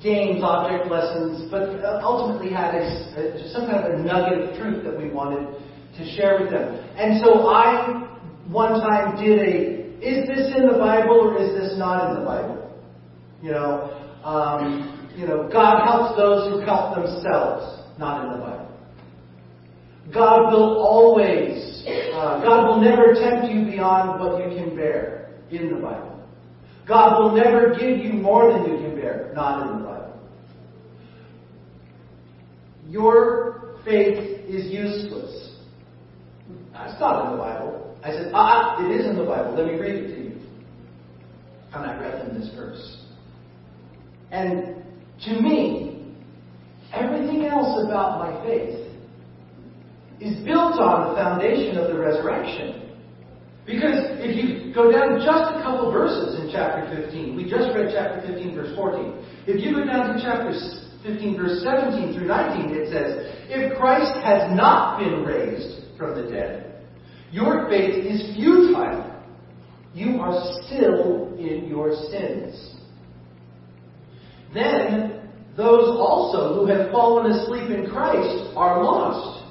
games, 0.01 0.41
object 0.43 0.91
lessons, 0.91 1.49
but 1.49 1.79
ultimately 2.03 2.51
had 2.51 2.75
a, 2.75 2.81
a, 2.81 3.49
some 3.53 3.67
kind 3.67 3.85
of 3.85 3.99
a 3.99 4.03
nugget 4.03 4.49
of 4.49 4.57
truth 4.57 4.83
that 4.83 4.97
we 4.97 5.09
wanted 5.09 5.47
to 5.97 6.15
share 6.15 6.41
with 6.41 6.51
them. 6.51 6.75
And 6.97 7.23
so 7.23 7.47
I 7.47 8.09
one 8.47 8.81
time 8.81 9.15
did 9.23 9.39
a, 9.39 9.83
is 10.03 10.27
this 10.27 10.53
in 10.57 10.67
the 10.67 10.77
Bible 10.77 11.15
or 11.21 11.41
is 11.41 11.53
this 11.53 11.77
not 11.77 12.09
in 12.09 12.19
the 12.19 12.25
Bible? 12.25 12.81
You 13.41 13.51
know, 13.51 14.21
um, 14.23 15.11
you 15.15 15.27
know, 15.27 15.49
God 15.51 15.85
helps 15.85 16.17
those 16.17 16.51
who 16.51 16.59
help 16.65 16.95
themselves, 16.95 17.87
not 17.97 18.25
in 18.25 18.31
the 18.33 18.37
Bible. 18.39 18.63
God 20.13 20.51
will 20.51 20.83
always, 20.83 21.83
uh, 22.13 22.41
God 22.41 22.67
will 22.67 22.81
never 22.81 23.13
tempt 23.13 23.53
you 23.53 23.65
beyond 23.65 24.19
what 24.19 24.43
you 24.43 24.55
can 24.57 24.75
bear 24.75 25.29
in 25.51 25.73
the 25.73 25.79
Bible. 25.79 26.12
God 26.87 27.19
will 27.19 27.35
never 27.35 27.73
give 27.75 27.97
you 27.99 28.13
more 28.13 28.51
than 28.51 28.71
you 28.71 28.77
can 28.77 28.95
bear, 28.95 29.31
not 29.35 29.61
in 29.61 29.79
the 29.79 29.83
Bible. 29.85 30.19
Your 32.89 33.77
faith 33.85 34.17
is 34.47 34.71
useless. 34.71 35.57
That's 36.73 36.99
not 36.99 37.25
in 37.25 37.31
the 37.31 37.37
Bible. 37.37 37.97
I 38.03 38.11
said, 38.11 38.31
ah, 38.33 38.85
it 38.85 38.91
is 38.91 39.05
in 39.05 39.15
the 39.15 39.23
Bible. 39.23 39.55
Let 39.55 39.67
me 39.67 39.79
read 39.79 39.95
it 39.95 40.15
to 40.15 40.23
you. 40.23 40.41
And 41.73 41.85
I 41.85 41.99
read 41.99 42.27
them 42.27 42.39
this 42.39 42.53
verse. 42.53 43.05
And 44.31 44.83
to 45.25 45.41
me, 45.41 46.13
everything 46.93 47.45
else 47.45 47.81
about 47.85 48.19
my 48.19 48.45
faith 48.45 48.91
is 50.19 50.43
built 50.43 50.79
on 50.79 51.09
the 51.09 51.15
foundation 51.15 51.77
of 51.77 51.87
the 51.87 51.97
resurrection. 51.97 52.82
Because 53.65 54.19
if 54.19 54.35
you 54.35 54.73
go 54.73 54.91
down 54.91 55.23
just 55.23 55.55
a 55.55 55.63
couple 55.63 55.91
verses 55.91 56.35
in 56.39 56.51
chapter 56.51 56.83
15, 56.91 57.35
we 57.35 57.49
just 57.49 57.71
read 57.75 57.95
chapter 57.95 58.19
15, 58.27 58.55
verse 58.55 58.75
14. 58.75 59.23
If 59.47 59.63
you 59.63 59.71
go 59.71 59.85
down 59.85 60.13
to 60.13 60.21
chapter 60.21 60.51
15, 61.03 61.37
verse 61.37 61.63
17 61.63 62.13
through 62.13 62.27
19, 62.27 62.75
it 62.75 62.91
says, 62.91 63.31
If 63.47 63.77
Christ 63.79 64.19
has 64.23 64.51
not 64.51 64.99
been 64.99 65.23
raised 65.23 65.97
from 65.97 66.15
the 66.15 66.29
dead, 66.29 66.83
your 67.31 67.69
faith 67.69 68.03
is 68.05 68.35
futile. 68.35 69.09
You 69.93 70.19
are 70.19 70.61
still 70.63 71.33
in 71.37 71.67
your 71.69 71.95
sins. 72.11 72.75
Then 74.53 75.29
those 75.55 75.97
also 75.97 76.55
who 76.55 76.65
have 76.67 76.91
fallen 76.91 77.31
asleep 77.31 77.69
in 77.69 77.89
Christ 77.89 78.53
are 78.55 78.83
lost. 78.83 79.45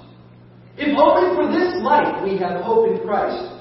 If 0.77 0.97
only 0.99 1.35
for 1.37 1.51
this 1.53 1.83
life 1.83 2.25
we 2.25 2.39
have 2.39 2.63
hope 2.63 2.89
in 2.91 3.07
Christ, 3.07 3.52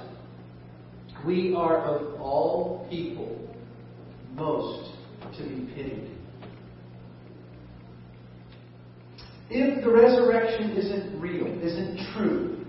we 1.25 1.53
are 1.55 1.77
of 1.77 2.19
all 2.19 2.87
people 2.89 3.37
most 4.33 4.91
to 5.37 5.43
be 5.43 5.71
pitied. 5.73 6.09
If 9.49 9.83
the 9.83 9.91
resurrection 9.91 10.71
isn't 10.71 11.19
real, 11.19 11.45
isn't 11.45 12.13
true, 12.13 12.65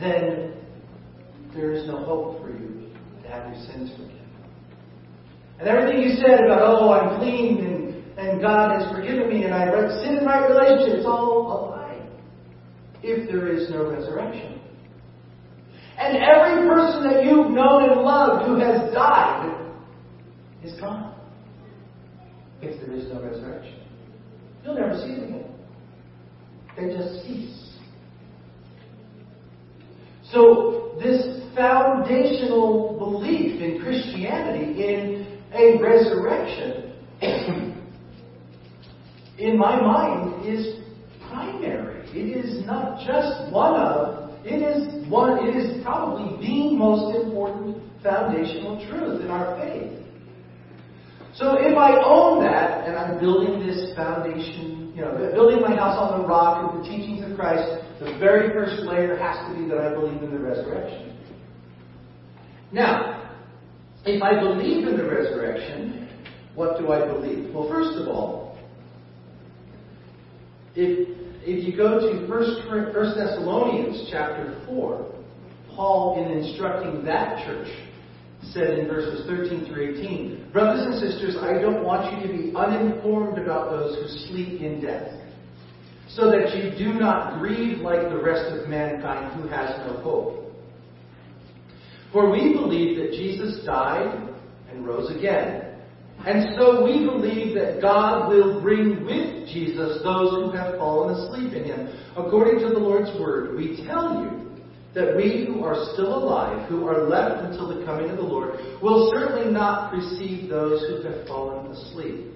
then 0.00 0.54
there 1.54 1.72
is 1.72 1.86
no 1.86 2.04
hope 2.04 2.40
for 2.40 2.50
you 2.50 2.90
to 3.22 3.28
have 3.28 3.52
your 3.52 3.64
sins 3.66 3.90
forgiven. 3.90 4.20
And 5.58 5.68
everything 5.68 6.02
you 6.02 6.16
said 6.16 6.44
about, 6.44 6.60
oh, 6.62 6.92
I'm 6.92 7.18
clean 7.18 7.58
and, 7.64 8.18
and 8.18 8.40
God 8.40 8.80
has 8.80 8.94
forgiven 8.94 9.28
me 9.28 9.44
and 9.44 9.54
I 9.54 9.66
have 9.66 9.90
sin 10.02 10.18
in 10.18 10.24
right 10.24 10.48
relationship, 10.48 10.98
it's 10.98 11.06
all 11.06 11.46
a 11.50 11.56
lie. 11.70 12.02
If 13.02 13.28
there 13.28 13.48
is 13.48 13.70
no 13.70 13.90
resurrection. 13.90 14.60
And 15.98 16.18
every 16.18 16.43
that 17.04 17.24
you've 17.24 17.50
known 17.50 17.90
and 17.90 18.00
loved 18.00 18.46
who 18.46 18.56
has 18.56 18.92
died 18.92 19.70
is 20.62 20.78
gone. 20.80 21.14
If 22.60 22.80
there 22.84 22.96
is 22.96 23.12
no 23.12 23.22
resurrection. 23.22 23.80
You'll 24.64 24.74
never 24.74 24.94
see 24.94 25.14
them 25.14 25.24
again. 25.24 25.54
They 26.76 26.96
just 26.96 27.24
cease. 27.24 27.64
So 30.32 30.98
this 31.02 31.42
foundational 31.54 32.96
belief 32.98 33.60
in 33.60 33.80
Christianity 33.82 34.84
in 34.84 35.40
a 35.52 35.78
resurrection, 35.80 36.92
in 39.38 39.58
my 39.58 39.80
mind, 39.80 40.46
is 40.46 40.80
primary. 41.28 42.08
It 42.10 42.44
is 42.44 42.64
not 42.66 43.06
just 43.06 43.52
one 43.52 43.74
of, 43.80 44.23
it 44.44 44.60
is 44.60 45.08
one, 45.08 45.48
it 45.48 45.56
is 45.56 45.82
probably 45.82 46.36
the 46.46 46.76
most 46.76 47.16
important 47.16 47.82
foundational 48.02 48.76
truth 48.88 49.22
in 49.22 49.30
our 49.30 49.58
faith. 49.58 50.04
So 51.34 51.56
if 51.58 51.76
I 51.76 51.96
own 52.04 52.44
that 52.44 52.86
and 52.86 52.96
I'm 52.96 53.18
building 53.18 53.66
this 53.66 53.94
foundation, 53.96 54.92
you 54.94 55.02
know, 55.02 55.16
building 55.34 55.60
my 55.60 55.74
house 55.74 55.98
on 55.98 56.20
the 56.20 56.28
rock 56.28 56.74
of 56.74 56.78
the 56.78 56.88
teachings 56.88 57.28
of 57.28 57.36
Christ, 57.36 57.82
the 57.98 58.16
very 58.18 58.52
first 58.52 58.82
layer 58.82 59.16
has 59.16 59.36
to 59.48 59.58
be 59.58 59.68
that 59.68 59.78
I 59.78 59.92
believe 59.94 60.22
in 60.22 60.30
the 60.30 60.38
resurrection. 60.38 61.18
Now, 62.70 63.32
if 64.04 64.22
I 64.22 64.38
believe 64.38 64.86
in 64.86 64.96
the 64.96 65.08
resurrection, 65.08 66.08
what 66.54 66.78
do 66.78 66.92
I 66.92 67.04
believe? 67.06 67.52
Well, 67.54 67.68
first 67.68 67.98
of 67.98 68.08
all, 68.08 68.58
if, 70.76 71.08
if 71.46 71.62
you 71.62 71.76
go 71.76 72.00
to 72.00 72.26
1 72.26 73.16
Thessalonians 73.16 74.08
chapter 74.10 74.62
4, 74.66 75.14
Paul, 75.76 76.24
in 76.24 76.38
instructing 76.38 77.04
that 77.04 77.44
church, 77.44 77.68
said 78.52 78.78
in 78.78 78.88
verses 78.88 79.26
13 79.26 79.66
through 79.66 79.98
18, 79.98 80.50
Brothers 80.52 80.86
and 80.86 80.94
sisters, 81.00 81.36
I 81.40 81.60
don't 81.60 81.84
want 81.84 82.14
you 82.14 82.26
to 82.26 82.32
be 82.32 82.56
uninformed 82.56 83.38
about 83.38 83.70
those 83.70 83.96
who 83.96 84.08
sleep 84.28 84.62
in 84.62 84.80
death, 84.80 85.12
so 86.08 86.30
that 86.30 86.56
you 86.56 86.70
do 86.78 86.98
not 86.98 87.38
grieve 87.38 87.78
like 87.78 88.08
the 88.08 88.22
rest 88.22 88.50
of 88.54 88.68
mankind 88.68 89.40
who 89.40 89.48
has 89.48 89.70
no 89.86 90.00
hope. 90.00 90.52
For 92.12 92.30
we 92.30 92.54
believe 92.54 92.96
that 92.98 93.10
Jesus 93.10 93.64
died 93.66 94.30
and 94.70 94.86
rose 94.86 95.14
again. 95.14 95.73
And 96.26 96.56
so 96.56 96.82
we 96.84 97.04
believe 97.04 97.54
that 97.54 97.82
God 97.82 98.30
will 98.30 98.62
bring 98.62 99.04
with 99.04 99.46
Jesus 99.48 100.02
those 100.02 100.30
who 100.30 100.50
have 100.52 100.78
fallen 100.78 101.14
asleep 101.14 101.52
in 101.52 101.64
him. 101.64 101.88
According 102.16 102.60
to 102.60 102.72
the 102.72 102.78
Lord's 102.78 103.10
word, 103.20 103.56
we 103.56 103.84
tell 103.86 104.22
you 104.22 104.44
that 104.94 105.16
we 105.16 105.44
who 105.46 105.64
are 105.64 105.92
still 105.92 106.14
alive, 106.14 106.68
who 106.68 106.86
are 106.86 107.08
left 107.08 107.44
until 107.44 107.68
the 107.68 107.84
coming 107.84 108.08
of 108.08 108.16
the 108.16 108.22
Lord, 108.22 108.58
will 108.80 109.12
certainly 109.14 109.52
not 109.52 109.90
precede 109.90 110.48
those 110.48 110.80
who 110.88 111.08
have 111.08 111.26
fallen 111.26 111.70
asleep. 111.72 112.32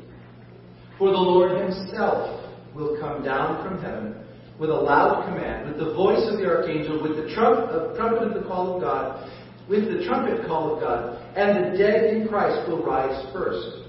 For 0.99 1.11
the 1.11 1.17
Lord 1.17 1.59
himself 1.59 2.45
will 2.75 2.99
come 3.01 3.25
down 3.25 3.65
from 3.67 3.81
heaven 3.81 4.15
with 4.59 4.71
a 4.71 4.75
loud 4.75 5.25
command, 5.27 5.69
with 5.69 5.79
the 5.79 5.95
voice 5.95 6.29
of 6.29 6.39
the 6.39 6.47
archangel, 6.47 7.01
with 7.01 7.17
the 7.17 7.33
uh, 7.33 7.95
trumpet 7.97 8.27
of 8.27 8.35
the 8.35 8.49
call 8.49 8.75
of 8.75 8.83
God, 8.83 9.38
with 9.69 9.85
the 9.85 10.05
trumpet 10.07 10.47
call 10.47 10.75
of 10.75 10.81
God, 10.81 11.23
and 11.37 11.73
the 11.73 11.79
dead 11.79 12.05
in 12.05 12.29
Christ 12.29 12.69
will 12.69 12.85
rise 12.85 13.33
first. 13.33 13.85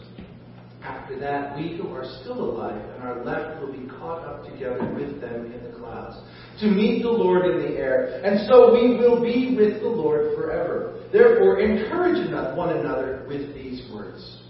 After 0.84 1.20
that, 1.20 1.56
we 1.58 1.78
who 1.78 1.90
are 1.94 2.06
still 2.22 2.40
alive 2.40 2.82
and 2.96 3.04
are 3.04 3.24
left 3.24 3.62
will 3.62 3.72
be 3.72 3.88
caught 3.88 4.24
up 4.26 4.46
together 4.46 4.84
with 4.94 5.22
them 5.22 5.52
in 5.52 5.64
the 5.64 5.78
clouds 5.78 6.18
to 6.60 6.68
meet 6.68 7.04
the 7.04 7.10
Lord 7.10 7.46
in 7.46 7.62
the 7.62 7.78
air. 7.78 8.22
And 8.24 8.48
so 8.50 8.74
we 8.74 8.98
will 8.98 9.22
be 9.22 9.56
with 9.56 9.82
the 9.82 9.88
Lord 9.88 10.36
forever. 10.36 11.08
Therefore, 11.12 11.60
encourage 11.60 12.20
one 12.56 12.78
another 12.78 13.26
with 13.28 13.54
these 13.54 13.90
words. 13.94 14.42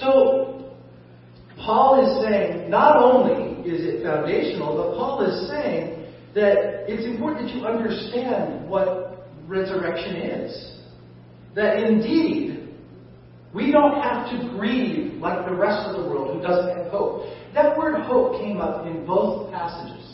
So, 0.00 0.74
Paul 1.56 2.00
is 2.04 2.24
saying 2.24 2.70
not 2.70 2.96
only 2.96 3.68
is 3.68 3.84
it 3.84 4.02
foundational, 4.02 4.76
but 4.76 4.96
Paul 4.96 5.26
is 5.26 5.48
saying 5.50 6.06
that 6.34 6.88
it's 6.88 7.04
important 7.04 7.48
that 7.48 7.54
you 7.54 7.66
understand 7.66 8.68
what 8.68 9.07
resurrection 9.48 10.16
is. 10.16 10.74
That 11.54 11.82
indeed, 11.82 12.68
we 13.54 13.72
don't 13.72 14.00
have 14.00 14.30
to 14.30 14.48
grieve 14.56 15.14
like 15.14 15.46
the 15.46 15.54
rest 15.54 15.88
of 15.88 16.02
the 16.02 16.08
world 16.08 16.36
who 16.36 16.42
doesn't 16.42 16.76
have 16.76 16.92
hope. 16.92 17.24
That 17.54 17.76
word 17.76 18.02
hope 18.02 18.40
came 18.40 18.58
up 18.58 18.86
in 18.86 19.06
both 19.06 19.50
passages. 19.50 20.04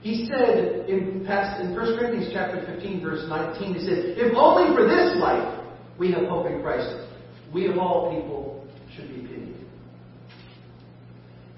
He 0.00 0.26
said 0.26 0.88
in, 0.88 1.24
past, 1.26 1.60
in 1.60 1.74
1 1.74 1.98
Corinthians 1.98 2.30
chapter 2.32 2.64
15, 2.64 3.02
verse 3.02 3.24
19, 3.28 3.74
he 3.74 3.80
said, 3.80 3.98
If 4.16 4.34
only 4.36 4.74
for 4.74 4.86
this 4.86 5.20
life 5.20 5.64
we 5.98 6.12
have 6.12 6.26
hope 6.26 6.46
in 6.46 6.62
Christ, 6.62 7.08
we 7.52 7.66
of 7.66 7.76
all 7.76 8.14
people 8.16 8.66
should 8.94 9.08
be 9.08 9.26
pitied. 9.26 9.56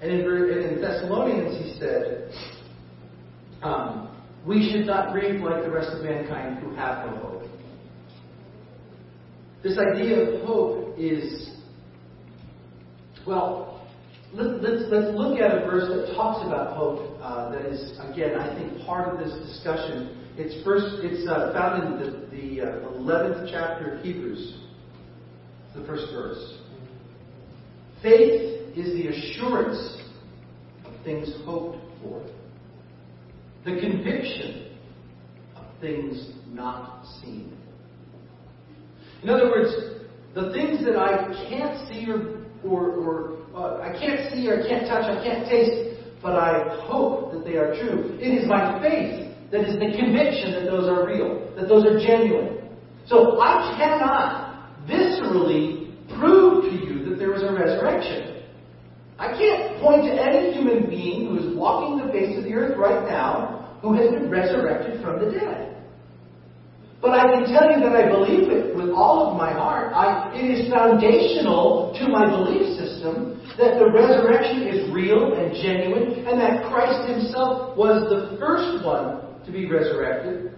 And 0.01 0.11
in, 0.11 0.19
in 0.19 0.81
Thessalonians 0.81 1.63
he 1.63 1.79
said, 1.79 2.31
um, 3.61 4.18
We 4.49 4.71
should 4.71 4.87
not 4.87 5.13
grieve 5.13 5.41
like 5.41 5.61
the 5.61 5.69
rest 5.69 5.91
of 5.91 6.03
mankind 6.03 6.57
who 6.57 6.73
have 6.73 7.05
no 7.05 7.17
hope. 7.17 7.43
This 9.61 9.77
idea 9.77 10.21
of 10.21 10.41
hope 10.43 10.95
is, 10.97 11.51
well, 13.27 13.87
let, 14.33 14.59
let's, 14.63 14.85
let's 14.89 15.15
look 15.15 15.39
at 15.39 15.55
a 15.55 15.65
verse 15.67 15.87
that 15.89 16.15
talks 16.15 16.43
about 16.47 16.75
hope. 16.75 17.19
Uh, 17.21 17.51
that 17.51 17.67
is, 17.67 17.91
again, 17.99 18.39
I 18.39 18.57
think 18.57 18.83
part 18.87 19.13
of 19.13 19.19
this 19.19 19.37
discussion. 19.37 20.17
It's 20.35 20.65
first. 20.65 20.95
It's 21.03 21.29
uh, 21.29 21.53
found 21.53 21.83
in 21.83 21.99
the, 21.99 22.35
the 22.35 22.61
uh, 22.61 22.89
11th 22.97 23.51
chapter 23.51 23.97
of 23.97 24.03
Hebrews, 24.03 24.61
the 25.75 25.85
first 25.85 26.11
verse. 26.11 26.57
Faith 28.01 28.75
is 28.75 28.93
the 28.93 29.09
assurance 29.09 30.01
of 30.85 30.93
things 31.03 31.31
hoped 31.45 31.77
for, 32.01 32.25
the 33.65 33.79
conviction 33.79 34.75
of 35.55 35.65
things 35.81 36.31
not 36.47 37.05
seen. 37.21 37.55
In 39.23 39.29
other 39.29 39.49
words, 39.49 39.73
the 40.33 40.51
things 40.53 40.85
that 40.85 40.95
I 40.95 41.27
can't 41.49 41.87
see 41.89 42.09
or, 42.09 42.45
or, 42.63 42.91
or 42.91 43.39
uh, 43.55 43.81
I 43.81 43.91
can't 43.99 44.31
see 44.31 44.47
or 44.47 44.63
I 44.63 44.67
can't 44.67 44.87
touch, 44.87 45.03
I 45.03 45.23
can't 45.23 45.47
taste, 45.49 45.99
but 46.21 46.33
I 46.33 46.85
hope 46.87 47.33
that 47.33 47.43
they 47.43 47.57
are 47.57 47.75
true. 47.75 48.17
It 48.19 48.27
is 48.27 48.47
my 48.47 48.81
faith 48.81 49.35
that 49.51 49.61
is 49.61 49.75
the 49.75 49.91
conviction 49.97 50.53
that 50.53 50.65
those 50.69 50.87
are 50.87 51.05
real, 51.05 51.51
that 51.55 51.67
those 51.67 51.85
are 51.85 51.99
genuine. 51.99 52.69
So 53.07 53.41
I 53.41 53.75
cannot 53.77 54.87
viscerally 54.87 55.89
prove 56.19 56.65
to 56.65 56.71
you 56.71 57.09
that 57.09 57.17
there 57.17 57.33
is 57.33 57.41
a 57.41 57.51
resurrection. 57.51 58.28
I 59.19 59.35
can't 59.37 59.81
point 59.81 60.03
to 60.03 60.13
any 60.15 60.53
human 60.53 60.89
being 60.89 61.27
who 61.27 61.37
is 61.39 61.55
walking 61.55 62.05
the 62.05 62.11
face 62.11 62.37
of 62.37 62.45
the 62.45 62.53
earth 62.53 62.77
right 62.77 63.03
now 63.03 63.77
who 63.81 63.93
has 63.93 64.09
been 64.11 64.29
resurrected 64.29 65.03
from 65.03 65.19
the 65.19 65.31
dead. 65.31 65.75
But 67.01 67.11
I 67.11 67.27
can 67.27 67.43
tell 67.51 67.71
you 67.71 67.79
that 67.83 67.95
I 67.95 68.09
believe 68.09 68.49
it 68.49 68.75
with 68.75 68.89
all 68.91 69.29
of 69.29 69.37
my 69.37 69.51
heart. 69.51 69.93
I, 69.93 70.31
it 70.35 70.43
is 70.43 70.71
foundational 70.71 71.95
to 71.99 72.07
my 72.07 72.29
belief 72.29 72.77
system 72.77 73.41
that 73.57 73.79
the 73.79 73.91
resurrection 73.91 74.67
is 74.67 74.93
real 74.93 75.33
and 75.33 75.53
genuine, 75.53 76.25
and 76.25 76.39
that 76.39 76.69
Christ 76.71 77.09
Himself 77.09 77.75
was 77.77 78.07
the 78.09 78.37
first 78.39 78.85
one 78.85 79.43
to 79.45 79.51
be 79.51 79.69
resurrected. 79.69 80.53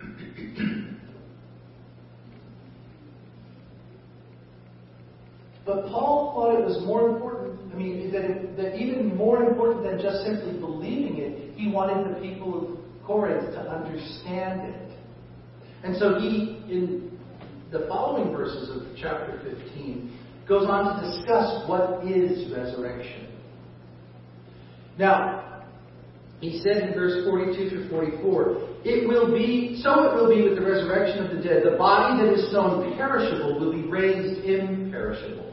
But 5.70 5.86
Paul 5.86 6.32
thought 6.34 6.58
it 6.58 6.66
was 6.66 6.84
more 6.84 7.08
important, 7.10 7.72
I 7.72 7.76
mean, 7.76 8.10
that, 8.10 8.24
it, 8.24 8.56
that 8.56 8.74
even 8.74 9.16
more 9.16 9.44
important 9.44 9.84
than 9.84 10.00
just 10.00 10.24
simply 10.24 10.58
believing 10.58 11.18
it, 11.18 11.54
he 11.54 11.70
wanted 11.70 12.10
the 12.10 12.20
people 12.20 12.58
of 12.58 13.06
Corinth 13.06 13.52
to 13.52 13.60
understand 13.60 14.62
it. 14.62 14.90
And 15.84 15.96
so 15.96 16.18
he, 16.18 16.58
in 16.68 17.16
the 17.70 17.86
following 17.88 18.32
verses 18.32 18.68
of 18.68 18.96
chapter 19.00 19.40
15, 19.44 20.18
goes 20.48 20.66
on 20.68 21.00
to 21.00 21.08
discuss 21.08 21.68
what 21.68 22.04
is 22.04 22.52
resurrection. 22.52 23.28
Now, 24.98 25.66
he 26.40 26.60
said 26.64 26.88
in 26.88 26.94
verse 26.94 27.24
42 27.30 27.70
through 27.70 27.88
44, 27.90 28.68
it 28.84 29.06
will 29.06 29.32
be, 29.32 29.80
so 29.84 30.10
it 30.10 30.16
will 30.16 30.34
be 30.34 30.42
with 30.42 30.58
the 30.58 30.66
resurrection 30.66 31.26
of 31.26 31.36
the 31.36 31.42
dead. 31.44 31.62
The 31.62 31.78
body 31.78 32.26
that 32.26 32.34
is 32.34 32.50
sown 32.50 32.96
perishable 32.96 33.60
will 33.60 33.72
be 33.72 33.88
raised 33.88 34.44
imperishable. 34.44 35.49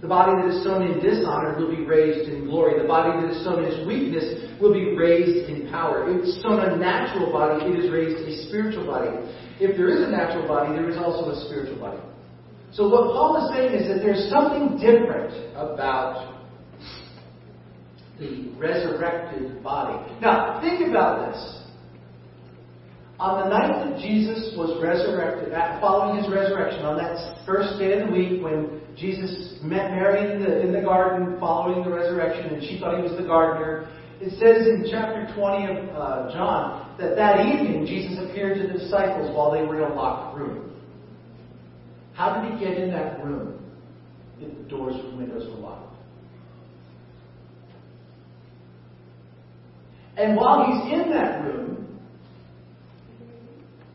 The 0.00 0.08
body 0.08 0.32
that 0.40 0.56
is 0.56 0.64
sown 0.64 0.82
in 0.82 0.98
dishonor 1.00 1.58
will 1.58 1.68
be 1.68 1.84
raised 1.84 2.28
in 2.30 2.46
glory. 2.46 2.80
The 2.80 2.88
body 2.88 3.20
that 3.20 3.36
is 3.36 3.44
sown 3.44 3.64
in 3.64 3.86
weakness 3.86 4.48
will 4.60 4.72
be 4.72 4.96
raised 4.96 5.50
in 5.50 5.68
power. 5.70 6.08
If 6.08 6.24
it's 6.24 6.42
sown 6.42 6.60
a 6.60 6.76
natural 6.76 7.30
body, 7.30 7.66
it 7.66 7.84
is 7.84 7.90
raised 7.92 8.16
a 8.16 8.48
spiritual 8.48 8.86
body. 8.86 9.12
If 9.60 9.76
there 9.76 9.88
is 9.88 10.00
a 10.00 10.10
natural 10.10 10.48
body, 10.48 10.72
there 10.72 10.88
is 10.88 10.96
also 10.96 11.30
a 11.30 11.44
spiritual 11.44 11.78
body. 11.78 12.00
So 12.72 12.88
what 12.88 13.12
Paul 13.12 13.44
is 13.44 13.54
saying 13.54 13.74
is 13.74 13.88
that 13.88 14.00
there's 14.00 14.30
something 14.30 14.78
different 14.80 15.36
about 15.52 16.40
the 18.18 18.48
resurrected 18.56 19.62
body. 19.62 19.98
Now, 20.20 20.60
think 20.62 20.88
about 20.88 21.32
this. 21.32 21.56
On 23.18 23.44
the 23.44 23.48
night 23.52 23.84
that 23.84 24.00
Jesus 24.00 24.56
was 24.56 24.80
resurrected, 24.82 25.52
uh, 25.52 25.78
following 25.80 26.22
his 26.22 26.32
resurrection, 26.32 26.86
on 26.86 26.96
that 26.96 27.44
first 27.44 27.78
day 27.78 28.00
of 28.00 28.08
the 28.08 28.12
week 28.12 28.42
when 28.42 28.80
Jesus 29.00 29.58
met 29.62 29.90
Mary 29.92 30.34
in 30.34 30.42
the, 30.42 30.60
in 30.60 30.72
the 30.72 30.82
garden 30.82 31.40
following 31.40 31.82
the 31.82 31.90
resurrection, 31.90 32.54
and 32.54 32.62
she 32.62 32.78
thought 32.78 32.96
he 32.96 33.02
was 33.02 33.18
the 33.18 33.26
gardener. 33.26 33.88
it 34.20 34.30
says 34.32 34.66
in 34.66 34.86
chapter 34.90 35.32
20 35.34 35.64
of 35.66 35.88
uh, 35.96 36.30
John 36.32 36.96
that 36.98 37.16
that 37.16 37.46
evening 37.46 37.86
Jesus 37.86 38.18
appeared 38.18 38.58
to 38.58 38.66
the 38.66 38.78
disciples 38.78 39.34
while 39.34 39.50
they 39.50 39.62
were 39.62 39.82
in 39.82 39.90
a 39.90 39.94
locked 39.94 40.36
room. 40.36 40.70
How 42.12 42.42
did 42.42 42.52
he 42.52 42.64
get 42.64 42.76
in 42.76 42.90
that 42.90 43.24
room 43.24 43.58
if 44.38 44.54
the 44.54 44.64
doors 44.64 44.94
and 44.94 45.16
windows 45.16 45.48
were 45.48 45.60
locked? 45.60 45.96
And 50.18 50.36
while 50.36 50.66
he's 50.66 50.92
in 50.92 51.10
that 51.12 51.42
room, 51.42 51.69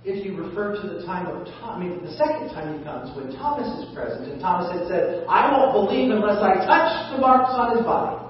if 0.06 0.24
you 0.24 0.38
refer 0.38 0.80
to 0.80 0.88
the 0.88 1.04
time 1.04 1.26
of 1.26 1.48
Thomas, 1.58 1.66
I 1.66 1.80
mean, 1.82 2.06
the 2.06 2.14
second 2.14 2.54
time 2.54 2.78
he 2.78 2.84
comes, 2.86 3.10
when 3.18 3.34
Thomas 3.34 3.66
is 3.82 3.90
present, 3.94 4.32
and 4.32 4.40
Thomas 4.40 4.70
had 4.70 4.88
said, 4.88 5.26
I 5.28 5.50
won't 5.50 5.74
believe 5.74 6.14
unless 6.14 6.38
I 6.38 6.62
touch 6.62 7.12
the 7.12 7.18
marks 7.18 7.50
on 7.58 7.76
his 7.76 7.84
body. 7.84 8.22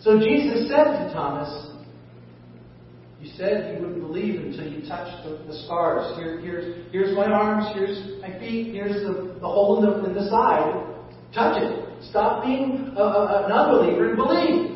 So 0.00 0.18
Jesus 0.18 0.66
said 0.66 0.84
to 0.84 1.12
Thomas, 1.12 1.52
You 3.20 3.30
said 3.36 3.76
you 3.76 3.84
wouldn't 3.84 4.00
believe 4.00 4.40
until 4.40 4.64
you 4.64 4.88
touched 4.88 5.28
the, 5.28 5.44
the 5.46 5.52
scars. 5.68 6.16
Here, 6.16 6.40
here's, 6.40 6.90
here's 6.90 7.14
my 7.14 7.26
arms, 7.26 7.68
here's 7.76 8.20
my 8.22 8.32
feet, 8.40 8.72
here's 8.72 9.04
the, 9.04 9.36
the 9.40 9.48
hole 9.48 9.84
in 9.84 9.84
the, 9.84 10.08
in 10.08 10.14
the 10.14 10.28
side. 10.30 10.88
Touch 11.34 11.60
it. 11.60 11.84
Stop 12.08 12.44
being 12.44 12.94
a, 12.96 13.02
a, 13.02 13.44
an 13.44 13.52
unbeliever 13.52 14.08
and 14.08 14.16
believe. 14.16 14.72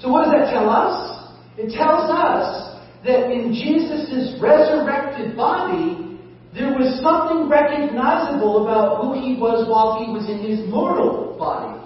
So 0.00 0.08
what 0.08 0.24
does 0.24 0.32
that 0.32 0.50
tell 0.50 0.68
us? 0.70 1.28
It 1.58 1.76
tells 1.76 2.08
us 2.08 2.65
that 3.06 3.30
in 3.30 3.54
Jesus' 3.54 4.36
resurrected 4.40 5.36
body, 5.36 6.18
there 6.52 6.72
was 6.72 7.00
something 7.02 7.48
recognizable 7.48 8.64
about 8.64 9.02
who 9.02 9.14
he 9.14 9.38
was 9.38 9.68
while 9.68 10.04
he 10.04 10.10
was 10.10 10.28
in 10.28 10.38
his 10.38 10.68
mortal 10.68 11.36
body. 11.38 11.78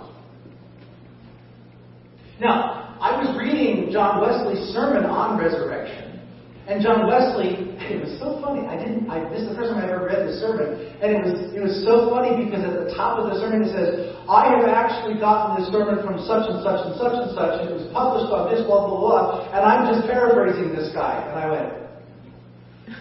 Now, 2.40 2.96
I 3.00 3.20
was 3.20 3.36
reading 3.36 3.92
John 3.92 4.20
Wesley's 4.20 4.72
sermon 4.72 5.04
on 5.04 5.38
resurrection, 5.38 6.20
and 6.66 6.82
John 6.82 7.06
Wesley, 7.06 7.69
it 7.96 8.00
was 8.06 8.14
so 8.22 8.38
funny. 8.38 8.66
I 8.66 8.78
didn't. 8.78 9.10
I, 9.10 9.24
this 9.30 9.42
is 9.42 9.50
the 9.50 9.56
first 9.58 9.74
time 9.74 9.82
I 9.82 9.90
ever 9.90 10.06
read 10.06 10.26
the 10.28 10.36
sermon, 10.38 10.68
and 11.02 11.08
it 11.14 11.22
was 11.26 11.34
it 11.50 11.62
was 11.62 11.74
so 11.82 12.10
funny 12.10 12.38
because 12.38 12.62
at 12.62 12.74
the 12.76 12.90
top 12.94 13.18
of 13.18 13.30
the 13.30 13.36
sermon 13.42 13.66
it 13.66 13.70
says, 13.74 14.14
"I 14.30 14.50
have 14.54 14.66
actually 14.66 15.18
gotten 15.18 15.58
this 15.58 15.68
sermon 15.74 16.02
from 16.06 16.22
such 16.24 16.46
and 16.46 16.62
such 16.62 16.80
and 16.86 16.94
such 16.98 17.14
and 17.16 17.30
such, 17.34 17.54
and 17.60 17.66
it 17.70 17.76
was 17.76 17.88
published 17.90 18.30
on 18.30 18.50
this 18.50 18.62
blah 18.66 18.86
blah 18.86 18.98
blah." 18.98 19.24
And 19.54 19.62
I'm 19.62 19.88
just 19.90 20.06
paraphrasing 20.06 20.74
this 20.74 20.94
guy, 20.94 21.18
and 21.26 21.34
I 21.34 21.46
went. 21.50 21.70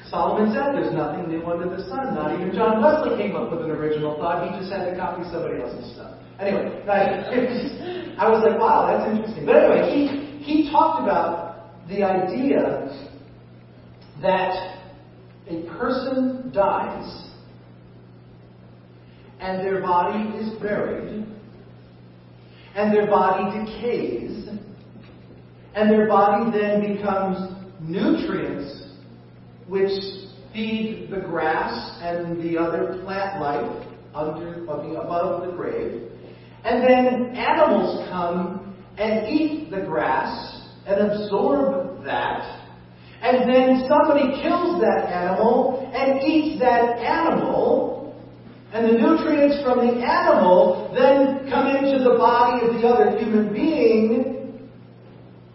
Solomon 0.10 0.54
said 0.54 0.74
there's 0.74 0.94
nothing 0.94 1.30
new 1.30 1.46
under 1.46 1.70
the 1.70 1.82
sun. 1.90 2.14
Not 2.14 2.34
even 2.34 2.54
John 2.54 2.82
Wesley 2.82 3.18
came 3.18 3.36
up 3.36 3.50
with 3.50 3.62
an 3.62 3.72
original 3.72 4.18
thought. 4.18 4.46
He 4.46 4.58
just 4.58 4.72
had 4.72 4.90
to 4.90 4.98
copy 4.98 5.24
somebody 5.30 5.62
else's 5.62 5.94
stuff. 5.94 6.18
Anyway, 6.40 6.72
I, 6.88 8.18
I 8.24 8.30
was 8.30 8.42
like, 8.46 8.58
wow, 8.60 8.88
that's 8.88 9.10
interesting. 9.12 9.46
But 9.46 9.56
anyway, 9.58 9.92
he, 9.92 10.04
he 10.44 10.72
talked 10.72 11.04
about 11.04 11.50
the 11.90 12.04
idea 12.04 12.88
that 14.22 14.79
a 15.50 15.64
person 15.78 16.52
dies 16.54 17.30
and 19.40 19.60
their 19.60 19.82
body 19.82 20.38
is 20.38 20.50
buried 20.60 21.26
and 22.76 22.94
their 22.94 23.08
body 23.08 23.66
decays 23.66 24.48
and 25.76 25.90
their 25.90 26.08
body 26.08 26.52
then 26.58 26.96
becomes 26.96 27.56
nutrients 27.82 28.90
which 29.68 29.92
feed 30.54 31.10
the 31.12 31.20
grass 31.20 32.00
and 32.02 32.42
the 32.42 32.58
other 32.58 33.00
plant 33.04 33.40
life 33.40 33.88
under 34.14 34.64
above 34.64 35.46
the 35.46 35.52
grave. 35.56 36.12
And 36.64 36.84
then 36.84 37.36
animals 37.36 38.08
come 38.10 38.76
and 38.98 39.28
eat 39.28 39.70
the 39.70 39.82
grass 39.82 40.68
and 40.86 41.12
absorb 41.12 42.04
that 42.04 42.59
and 43.22 43.50
then 43.50 43.86
somebody 43.88 44.42
kills 44.42 44.80
that 44.82 45.12
animal 45.12 45.92
and 45.94 46.24
eats 46.24 46.60
that 46.60 47.00
animal, 47.00 48.16
and 48.72 48.86
the 48.86 48.98
nutrients 48.98 49.62
from 49.64 49.80
the 49.80 50.06
animal 50.06 50.92
then 50.96 51.50
come 51.50 51.68
into 51.76 52.04
the 52.04 52.16
body 52.18 52.66
of 52.66 52.76
the 52.76 52.88
other 52.88 53.18
human 53.18 53.52
being. 53.52 54.70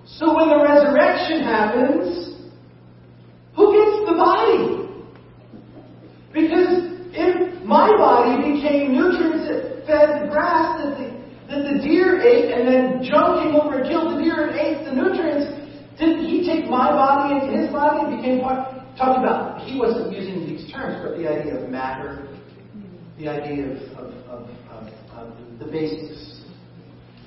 So 0.05 0.35
when 0.35 0.49
the 0.49 0.61
resurrection 0.61 1.43
happens, 1.43 2.37
who 3.57 3.73
gets 3.73 4.11
the 4.11 4.17
body? 4.19 4.85
Because 6.35 6.91
if 7.15 7.65
my 7.65 7.89
body 7.97 8.53
became 8.53 8.93
nutrients 8.93 9.49
that 9.49 9.87
fed 9.87 10.23
the 10.23 10.29
grass 10.29 10.83
that 10.83 10.99
the, 10.99 11.07
that 11.49 11.63
the 11.73 11.79
deer 11.81 12.21
ate, 12.21 12.53
and 12.53 12.67
then 12.67 13.03
Joe 13.03 13.41
came 13.41 13.55
over 13.55 13.79
and 13.79 13.89
killed 13.89 14.19
the 14.19 14.23
deer 14.23 14.49
and 14.49 14.59
ate 14.59 14.85
the 14.85 14.93
nutrients, 14.93 15.64
didn't 15.99 16.27
he 16.27 16.47
take 16.47 16.69
my 16.69 16.91
body 16.91 17.35
into 17.35 17.57
his 17.57 17.71
body 17.71 18.07
and 18.07 18.21
became 18.21 18.41
part? 18.41 18.75
Talked 18.97 19.19
about, 19.19 19.63
he 19.63 19.79
wasn't 19.79 20.13
using 20.13 20.47
these 20.47 20.71
terms, 20.73 21.03
but 21.03 21.19
the 21.19 21.29
idea 21.29 21.57
of 21.57 21.69
matter, 21.69 22.29
the 23.19 23.29
idea 23.29 23.73
of, 23.73 23.79
of, 23.99 24.49
of, 24.71 24.89
of 25.13 25.59
the 25.59 25.67
basics. 25.67 26.43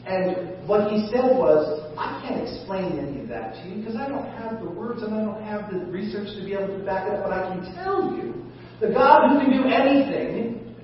And 0.06 0.66
what 0.68 0.92
he 0.92 1.08
said 1.12 1.36
was, 1.36 1.92
I 1.98 2.24
can't 2.26 2.48
explain 2.48 3.00
any 3.00 3.22
of 3.22 3.28
that 3.28 3.56
to 3.56 3.70
you 3.70 3.82
because 3.82 3.98
I 3.98 4.08
don't 4.08 4.28
have 4.38 4.62
the 4.62 4.70
words 4.70 5.02
and 5.04 5.14
I 5.14 5.24
don't 5.24 5.44
have 5.44 5.72
the 5.72 5.80
research 5.92 6.30
to 6.38 6.46
be 6.46 6.54
able 6.54 6.78
to 6.78 6.86
back 6.86 7.08
it 7.08 7.16
up, 7.16 7.24
but 7.24 7.34
I 7.34 7.54
can 7.54 7.76
tell 7.76 8.16
you 8.16 8.46
the 8.80 8.94
God 8.94 9.30
who 9.30 9.40
can 9.40 9.52
do 9.52 9.68
anything, 9.68 10.76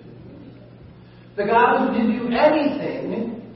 the 1.38 1.46
God 1.46 1.88
who 1.88 1.98
can 1.98 2.12
do 2.12 2.36
anything, 2.36 3.54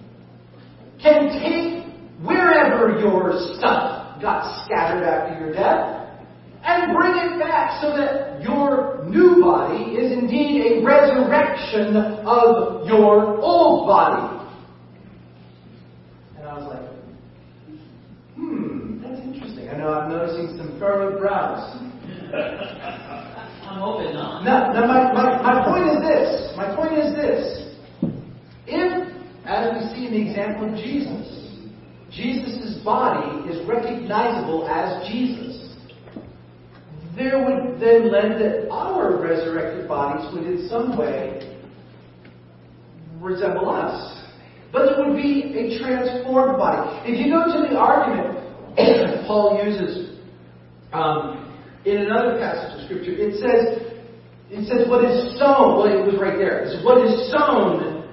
can 1.02 1.28
take 1.44 1.88
wherever 2.26 3.00
your 3.00 3.34
stuff 3.58 3.97
got 4.22 4.66
scattered 4.66 5.04
after 5.04 5.40
your 5.40 5.54
death, 5.54 6.08
and 6.64 6.96
bring 6.96 7.14
it 7.18 7.40
back 7.40 7.82
so 7.82 7.96
that 7.96 8.42
your 8.42 9.06
new 9.06 9.42
body 9.42 9.96
is 9.96 10.12
indeed 10.12 10.80
a 10.80 10.84
resurrection 10.84 11.96
of 11.96 12.86
your 12.88 13.40
old 13.40 13.88
body. 13.88 14.50
And 16.38 16.48
I 16.48 16.54
was 16.58 16.68
like, 16.68 16.90
hmm, 18.36 19.02
that's 19.02 19.22
interesting. 19.22 19.70
I 19.70 19.78
know 19.78 19.94
I'm 19.94 20.10
noticing 20.10 20.58
some 20.58 20.78
furrowed 20.80 21.20
brows. 21.20 21.82
I'm 22.34 23.80
hoping 23.80 24.14
not. 24.14 24.44
Now, 24.44 24.74
now 24.74 24.88
my, 24.88 25.14
my, 25.14 25.42
my 25.42 25.66
point 25.66 25.88
is 25.88 26.02
this. 26.02 26.58
My 26.58 26.76
point 26.76 26.98
is 26.98 27.16
this. 27.16 27.68
If, 28.66 29.14
as 29.46 29.74
we 29.74 29.96
see 29.96 30.08
in 30.08 30.14
the 30.14 30.30
example 30.30 30.70
of 30.70 30.76
Jesus, 30.76 31.37
Jesus' 32.18 32.82
body 32.84 33.48
is 33.48 33.66
recognizable 33.68 34.68
as 34.68 35.08
Jesus, 35.08 35.76
there 37.16 37.38
would 37.38 37.80
then 37.80 38.12
lend 38.12 38.42
that 38.42 38.70
our 38.72 39.22
resurrected 39.22 39.88
bodies 39.88 40.28
would 40.34 40.46
in 40.46 40.68
some 40.68 40.98
way 40.98 41.60
resemble 43.22 43.70
us. 43.70 44.26
But 44.72 44.92
it 44.92 44.98
would 44.98 45.16
be 45.16 45.54
a 45.56 45.80
transformed 45.80 46.58
body. 46.58 47.10
If 47.10 47.24
you 47.24 47.32
go 47.32 47.46
to 47.46 47.68
the 47.70 47.78
argument 47.78 48.38
Paul 49.28 49.64
uses 49.64 50.20
um, 50.94 51.56
in 51.86 51.98
another 51.98 52.38
passage 52.38 52.80
of 52.80 52.86
Scripture, 52.86 53.14
it 53.14 53.34
says, 53.40 53.82
it 54.50 54.68
says, 54.68 54.88
what 54.88 55.04
is 55.04 55.38
sown, 55.40 55.78
well, 55.78 55.88
it 55.88 56.06
was 56.06 56.20
right 56.22 56.38
there. 56.38 56.64
It 56.64 56.76
says, 56.76 56.86
what 56.86 57.04
is 57.06 57.32
sown 57.32 58.08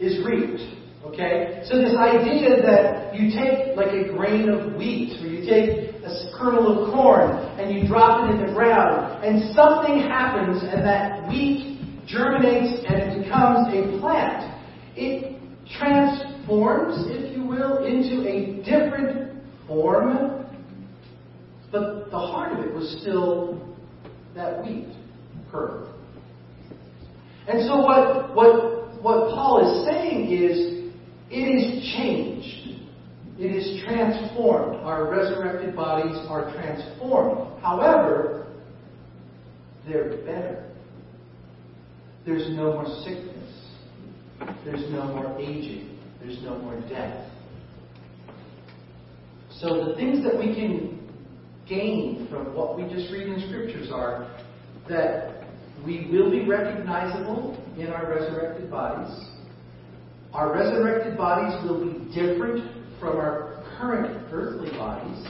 is 0.00 0.24
reaped. 0.24 0.60
Okay? 1.04 1.62
So 1.64 1.78
this 1.78 1.96
idea 1.96 2.62
that 2.62 3.14
you 3.14 3.30
take 3.30 3.76
like 3.76 3.92
a 3.92 4.12
grain 4.12 4.48
of 4.48 4.74
wheat 4.74 5.20
or 5.20 5.26
you 5.26 5.42
take 5.48 5.94
a 6.04 6.38
kernel 6.38 6.86
of 6.86 6.92
corn 6.92 7.30
and 7.58 7.74
you 7.74 7.86
drop 7.88 8.24
it 8.24 8.34
in 8.34 8.46
the 8.46 8.52
ground 8.52 9.24
and 9.24 9.54
something 9.54 9.98
happens 9.98 10.62
and 10.62 10.84
that 10.84 11.28
wheat 11.28 11.80
germinates 12.06 12.84
and 12.86 12.96
it 13.02 13.22
becomes 13.24 13.68
a 13.74 13.98
plant. 13.98 14.48
It 14.96 15.40
transforms, 15.78 17.06
if 17.08 17.36
you 17.36 17.44
will, 17.44 17.84
into 17.84 18.28
a 18.28 18.62
different 18.62 19.42
form, 19.66 20.46
but 21.72 22.10
the 22.10 22.18
heart 22.18 22.52
of 22.52 22.64
it 22.64 22.72
was 22.72 22.98
still 23.00 23.76
that 24.34 24.64
wheat 24.64 24.86
kernel. 25.50 25.88
And 27.48 27.66
so 27.66 27.80
what, 27.80 28.36
what, 28.36 29.02
what 29.02 29.34
Paul 29.34 29.60
is 29.66 29.86
saying 29.86 30.30
is 30.30 30.81
it 31.32 31.48
is 31.48 31.94
changed. 31.96 32.62
It 33.38 33.46
is 33.46 33.82
transformed. 33.84 34.76
Our 34.84 35.10
resurrected 35.10 35.74
bodies 35.74 36.16
are 36.28 36.52
transformed. 36.54 37.60
However, 37.62 38.46
they're 39.88 40.18
better. 40.18 40.70
There's 42.26 42.48
no 42.50 42.74
more 42.74 42.86
sickness. 43.02 43.32
There's 44.64 44.90
no 44.92 45.04
more 45.06 45.40
aging. 45.40 45.98
There's 46.20 46.40
no 46.42 46.58
more 46.58 46.78
death. 46.88 47.28
So 49.58 49.86
the 49.86 49.94
things 49.96 50.22
that 50.24 50.38
we 50.38 50.54
can 50.54 51.10
gain 51.66 52.28
from 52.30 52.54
what 52.54 52.76
we 52.76 52.82
just 52.84 53.10
read 53.10 53.28
in 53.28 53.40
scriptures 53.48 53.90
are 53.92 54.38
that 54.88 55.44
we 55.84 56.08
will 56.12 56.30
be 56.30 56.44
recognizable 56.44 57.56
in 57.78 57.88
our 57.88 58.08
resurrected 58.08 58.70
bodies. 58.70 59.31
Our 60.32 60.52
resurrected 60.54 61.18
bodies 61.18 61.62
will 61.68 61.84
be 61.84 62.14
different 62.14 62.70
from 62.98 63.16
our 63.16 63.62
current 63.78 64.26
earthly 64.32 64.70
bodies. 64.78 65.26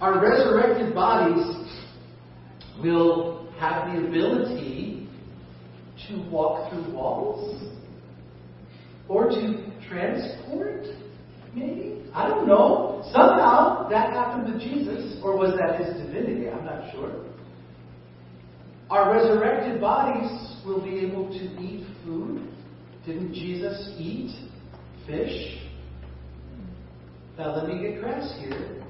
our 0.00 0.20
resurrected 0.20 0.92
bodies 0.94 1.46
will 2.82 3.48
have 3.58 3.92
the 3.92 4.04
ability 4.08 5.08
to 6.08 6.28
walk 6.28 6.70
through 6.70 6.92
walls 6.92 7.62
or 9.08 9.28
to 9.28 9.72
transport, 9.88 10.84
maybe? 11.54 12.02
I 12.12 12.28
don't 12.28 12.48
know. 12.48 13.02
Somehow 13.12 13.88
that 13.88 14.12
happened 14.12 14.52
to 14.52 14.58
Jesus, 14.58 15.20
or 15.22 15.36
was 15.36 15.56
that 15.58 15.78
his 15.78 15.96
divinity? 16.04 16.48
I'm 16.48 16.64
not 16.64 16.90
sure. 16.92 17.24
Our 18.90 19.12
resurrected 19.12 19.80
bodies 19.80 20.56
will 20.66 20.82
be 20.82 20.98
able 21.06 21.28
to 21.28 21.62
eat 21.62 21.86
food. 22.04 22.51
Didn't 23.06 23.34
Jesus 23.34 23.94
eat 23.98 24.30
fish? 25.06 25.58
Now 27.36 27.56
let 27.56 27.66
me 27.66 27.80
get 27.80 28.00
crass 28.00 28.32
here. 28.38 28.82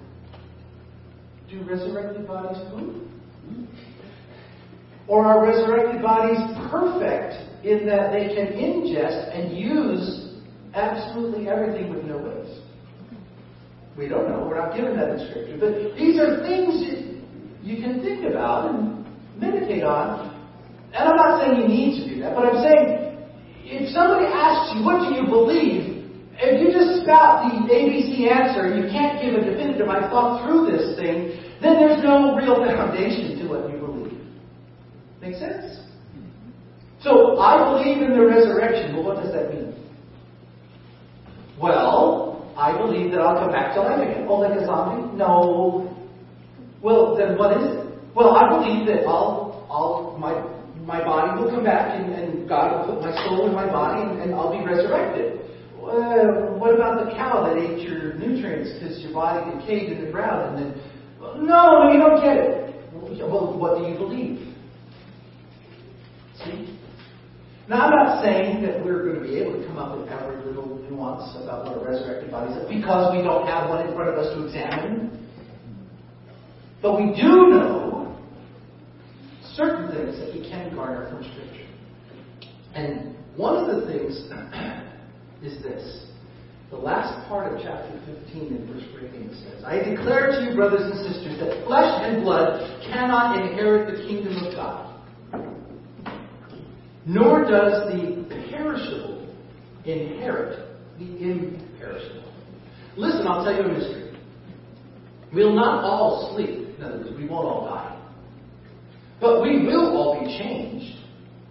Do 1.48 1.62
resurrected 1.64 2.26
bodies 2.26 2.62
food? 2.70 3.08
Or 5.08 5.24
are 5.24 5.46
resurrected 5.46 6.02
bodies 6.02 6.38
perfect 6.70 7.64
in 7.64 7.86
that 7.86 8.12
they 8.12 8.34
can 8.34 8.48
ingest 8.52 9.36
and 9.36 9.56
use 9.56 10.34
absolutely 10.74 11.48
everything 11.48 11.94
with 11.94 12.04
no 12.04 12.18
waste? 12.18 12.60
We 13.96 14.08
don't 14.08 14.28
know. 14.28 14.46
We're 14.48 14.58
not 14.58 14.74
given 14.76 14.96
that 14.96 15.10
in 15.10 15.28
Scripture. 15.30 15.56
But 15.58 15.96
these 15.96 16.18
are 16.18 16.42
things 16.42 16.80
that 16.80 17.22
you 17.62 17.82
can 17.82 18.02
think 18.02 18.24
about 18.24 18.74
and 18.74 19.06
meditate 19.38 19.84
on. 19.84 20.30
And 20.94 21.08
I'm 21.08 21.16
not 21.16 21.42
saying 21.42 21.60
you 21.60 21.68
need 21.68 22.04
to 22.04 22.14
do 22.14 22.20
that, 22.22 22.34
but 22.34 22.46
I'm 22.46 22.62
saying 22.62 23.01
if 23.72 23.88
somebody 23.96 24.28
asks 24.28 24.76
you, 24.76 24.84
what 24.84 25.08
do 25.08 25.16
you 25.16 25.24
believe? 25.24 26.04
If 26.36 26.60
you 26.60 26.68
just 26.74 27.02
spout 27.02 27.48
the 27.48 27.72
ABC 27.72 28.28
answer 28.28 28.68
and 28.68 28.84
you 28.84 28.90
can't 28.90 29.16
give 29.22 29.34
a 29.34 29.44
definitive, 29.44 29.88
I 29.88 30.08
thought 30.10 30.44
through 30.44 30.68
this 30.68 30.98
thing, 30.98 31.40
then 31.62 31.80
there's 31.80 32.02
no 32.02 32.36
real 32.36 32.60
foundation 32.60 33.38
to 33.40 33.48
what 33.48 33.70
you 33.70 33.78
believe. 33.78 34.18
Make 35.20 35.36
sense? 35.36 35.80
So, 37.00 37.38
I 37.38 37.58
believe 37.70 38.02
in 38.02 38.12
the 38.12 38.24
resurrection. 38.24 38.94
Well, 38.94 39.04
what 39.04 39.22
does 39.22 39.32
that 39.32 39.54
mean? 39.54 39.74
Well, 41.60 42.52
I 42.56 42.76
believe 42.76 43.10
that 43.12 43.20
I'll 43.20 43.38
come 43.38 43.52
back 43.52 43.74
to 43.74 43.82
life 43.82 44.00
again. 44.02 44.26
Oh, 44.28 44.36
like 44.36 44.58
a 44.58 44.66
zombie? 44.66 45.16
No. 45.16 45.96
Well, 46.82 47.16
then 47.16 47.38
what 47.38 47.56
is 47.56 47.62
it? 47.62 47.86
Well, 48.14 48.34
I 48.34 48.50
believe 48.50 48.86
that 48.86 49.06
I'll, 49.06 49.66
I'll, 49.70 50.16
my, 50.18 50.34
my 50.84 51.02
body 51.04 51.40
will 51.40 51.50
come 51.50 51.64
back 51.64 51.94
and, 51.98 52.12
and 52.12 52.31
God 52.52 52.86
will 52.86 52.96
put 52.96 53.00
my 53.00 53.16
soul 53.24 53.48
in 53.48 53.54
my 53.54 53.64
body 53.64 54.04
and, 54.20 54.34
I'll 54.34 54.52
be 54.52 54.62
resurrected. 54.62 55.40
Uh, 55.80 56.52
what 56.60 56.74
about 56.74 57.02
the 57.02 57.10
cow 57.16 57.48
that 57.48 57.56
ate 57.56 57.80
your 57.80 58.12
nutrients 58.14 58.76
because 58.76 59.00
your 59.00 59.14
body 59.14 59.40
decayed 59.56 59.90
in 59.90 60.04
the 60.04 60.12
ground 60.12 60.54
and 60.54 60.76
then 60.76 60.82
no, 61.18 61.88
no, 61.88 61.92
you 61.92 61.98
don't 61.98 62.20
get 62.20 62.36
it. 62.36 62.84
Well, 62.92 63.56
what 63.58 63.78
do 63.78 63.88
you 63.88 63.96
believe? 63.96 64.54
See? 66.44 66.78
Now, 67.68 67.86
I'm 67.86 67.90
not 67.90 68.22
saying 68.22 68.62
that 68.62 68.84
we're 68.84 69.02
going 69.02 69.16
to 69.16 69.22
be 69.22 69.38
able 69.38 69.58
to 69.58 69.66
come 69.66 69.78
up 69.78 69.98
with 69.98 70.08
every 70.08 70.44
little 70.44 70.76
nuance 70.90 71.34
about 71.42 71.64
what 71.64 71.80
a 71.80 71.90
resurrected 71.90 72.30
body 72.30 72.52
is 72.52 72.68
because 72.68 73.16
we 73.16 73.22
don't 73.22 73.46
have 73.46 73.70
one 73.70 73.86
in 73.86 73.94
front 73.94 74.10
of 74.10 74.18
us 74.18 74.34
to 74.36 74.44
examine. 74.44 75.26
But 76.82 77.00
we 77.00 77.16
do 77.16 77.48
know 77.48 78.18
certain 79.54 79.88
things 79.90 80.18
that 80.18 80.34
we 80.34 80.48
can 80.48 80.74
garner 80.74 81.08
from 81.08 81.24
Scripture. 81.32 81.61
And 82.74 83.14
one 83.36 83.56
of 83.56 83.76
the 83.76 83.86
things 83.86 84.16
is 85.42 85.62
this 85.62 86.06
the 86.70 86.78
last 86.78 87.28
part 87.28 87.52
of 87.52 87.60
chapter 87.62 88.00
15 88.26 88.46
in 88.46 88.66
verse 88.66 88.82
14 88.98 89.44
says, 89.44 89.62
I 89.62 89.76
declare 89.76 90.32
to 90.32 90.42
you, 90.42 90.56
brothers 90.56 90.80
and 90.80 90.94
sisters, 91.06 91.38
that 91.38 91.66
flesh 91.66 92.00
and 92.02 92.22
blood 92.22 92.82
cannot 92.90 93.38
inherit 93.38 93.94
the 93.94 94.02
kingdom 94.02 94.34
of 94.38 94.54
God, 94.54 95.44
nor 97.04 97.42
does 97.44 97.92
the 97.92 98.24
perishable 98.50 99.30
inherit 99.84 100.66
the 100.98 101.04
imperishable. 101.04 102.32
Listen, 102.96 103.26
I'll 103.26 103.44
tell 103.44 103.54
you 103.54 103.62
a 103.62 103.68
mystery. 103.68 104.18
We'll 105.34 105.54
not 105.54 105.84
all 105.84 106.34
sleep. 106.34 106.76
In 106.78 106.82
other 106.82 106.98
words, 106.98 107.10
we 107.18 107.26
won't 107.26 107.46
all 107.46 107.66
die. 107.66 107.98
But 109.20 109.42
we 109.42 109.66
will 109.66 109.94
all 109.94 110.20
be 110.20 110.38
changed 110.38 111.01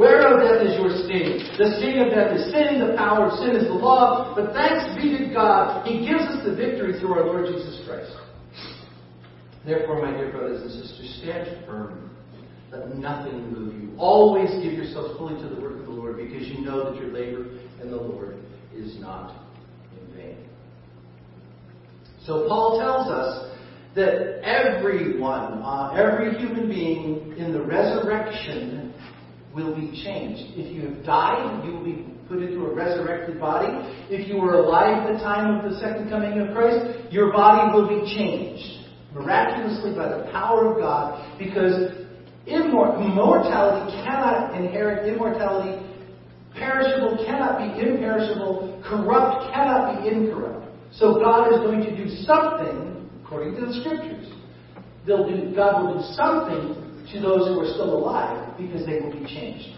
Where, 0.00 0.26
O 0.28 0.40
death, 0.40 0.64
is 0.64 0.80
your 0.80 0.88
sting? 1.04 1.44
The 1.60 1.76
sting 1.76 2.00
of 2.00 2.08
death 2.08 2.32
is 2.32 2.48
sin, 2.48 2.80
the 2.80 2.96
power 2.96 3.28
of 3.28 3.36
sin 3.36 3.54
is 3.54 3.68
the 3.68 3.74
law, 3.74 4.32
but 4.34 4.54
thanks 4.54 4.96
be 4.96 5.18
to 5.18 5.28
God, 5.28 5.86
He 5.86 6.08
gives 6.08 6.24
us 6.24 6.42
the 6.42 6.56
victory 6.56 6.98
through 6.98 7.20
our 7.20 7.26
Lord 7.26 7.44
Jesus 7.52 7.86
Christ. 7.86 8.10
Therefore, 9.66 10.00
my 10.00 10.16
dear 10.16 10.32
brothers 10.32 10.62
and 10.62 10.70
sisters, 10.72 11.20
stand 11.20 11.66
firm. 11.66 12.16
Let 12.72 12.96
nothing 12.96 13.52
move 13.52 13.74
you. 13.74 13.94
Always 13.98 14.48
give 14.64 14.72
yourselves 14.72 15.18
fully 15.18 15.34
to 15.42 15.54
the 15.54 15.60
work 15.60 15.78
of 15.78 15.84
the 15.84 15.92
Lord, 15.92 16.16
because 16.16 16.48
you 16.48 16.64
know 16.64 16.90
that 16.90 16.98
your 16.98 17.12
labor 17.12 17.44
in 17.82 17.90
the 17.90 17.98
Lord 17.98 18.36
is 18.74 18.98
not 19.00 19.36
in 20.00 20.16
vain. 20.16 20.36
So 22.24 22.48
Paul 22.48 22.78
tells 22.80 23.08
us 23.08 23.54
that 23.96 24.40
everyone, 24.48 25.60
uh, 25.60 25.92
every 25.94 26.38
human 26.38 26.70
being 26.70 27.36
in 27.36 27.52
the 27.52 27.60
resurrection 27.60 28.94
will 29.54 29.74
be 29.74 30.02
changed. 30.04 30.56
If 30.56 30.72
you 30.72 30.88
have 30.88 31.04
died, 31.04 31.64
you 31.64 31.72
will 31.72 31.84
be 31.84 32.06
put 32.28 32.42
into 32.42 32.64
a 32.66 32.74
resurrected 32.74 33.40
body. 33.40 33.68
If 34.08 34.28
you 34.28 34.40
were 34.40 34.54
alive 34.54 35.02
at 35.02 35.14
the 35.14 35.18
time 35.18 35.56
of 35.56 35.70
the 35.70 35.78
second 35.80 36.08
coming 36.08 36.38
of 36.38 36.54
Christ, 36.54 37.12
your 37.12 37.32
body 37.32 37.74
will 37.74 37.88
be 37.88 38.14
changed 38.14 38.86
miraculously 39.12 39.94
by 39.94 40.08
the 40.08 40.30
power 40.30 40.72
of 40.72 40.78
God 40.78 41.38
because 41.38 42.06
immortality 42.46 43.96
cannot 44.04 44.54
inherit 44.54 45.12
immortality. 45.12 45.84
Perishable 46.54 47.24
cannot 47.26 47.58
be 47.58 47.80
imperishable. 47.80 48.82
Corrupt 48.84 49.52
cannot 49.52 50.02
be 50.02 50.08
incorrupt. 50.08 50.66
So 50.92 51.14
God 51.14 51.52
is 51.52 51.58
going 51.60 51.82
to 51.82 51.96
do 51.96 52.08
something, 52.24 53.08
according 53.24 53.54
to 53.56 53.66
the 53.66 53.80
scriptures. 53.80 54.32
Do, 55.06 55.52
God 55.54 55.82
will 55.82 55.94
do 55.98 56.14
something 56.14 56.79
to 57.12 57.20
those 57.20 57.48
who 57.48 57.60
are 57.60 57.66
still 57.66 57.96
alive 57.98 58.56
because 58.56 58.86
they 58.86 59.00
will 59.00 59.12
be 59.12 59.26
changed. 59.26 59.76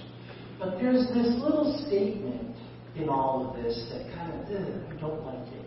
But 0.59 0.79
there's 0.79 1.07
this 1.09 1.29
little 1.43 1.83
statement 1.87 2.57
in 2.95 3.09
all 3.09 3.49
of 3.49 3.63
this 3.63 3.87
that 3.91 4.15
kind 4.15 4.33
of, 4.33 4.51
eh, 4.51 4.57
I 4.91 5.01
don't 5.01 5.25
like 5.25 5.49
it. 5.49 5.63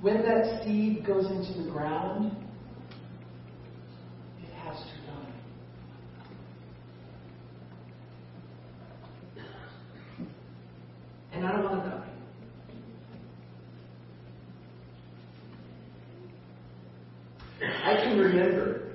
When 0.00 0.22
that 0.22 0.64
seed 0.64 1.06
goes 1.06 1.26
into 1.26 1.62
the 1.62 1.70
ground, 1.70 2.36
it 4.42 4.52
has 4.54 4.76
to 4.76 4.84
die. 5.06 5.32
And 11.32 11.46
I 11.46 11.52
don't 11.52 11.64
want 11.64 11.84
to 11.84 11.90
die. 11.90 12.02
I 17.82 17.96
can 17.96 18.16
remember 18.16 18.92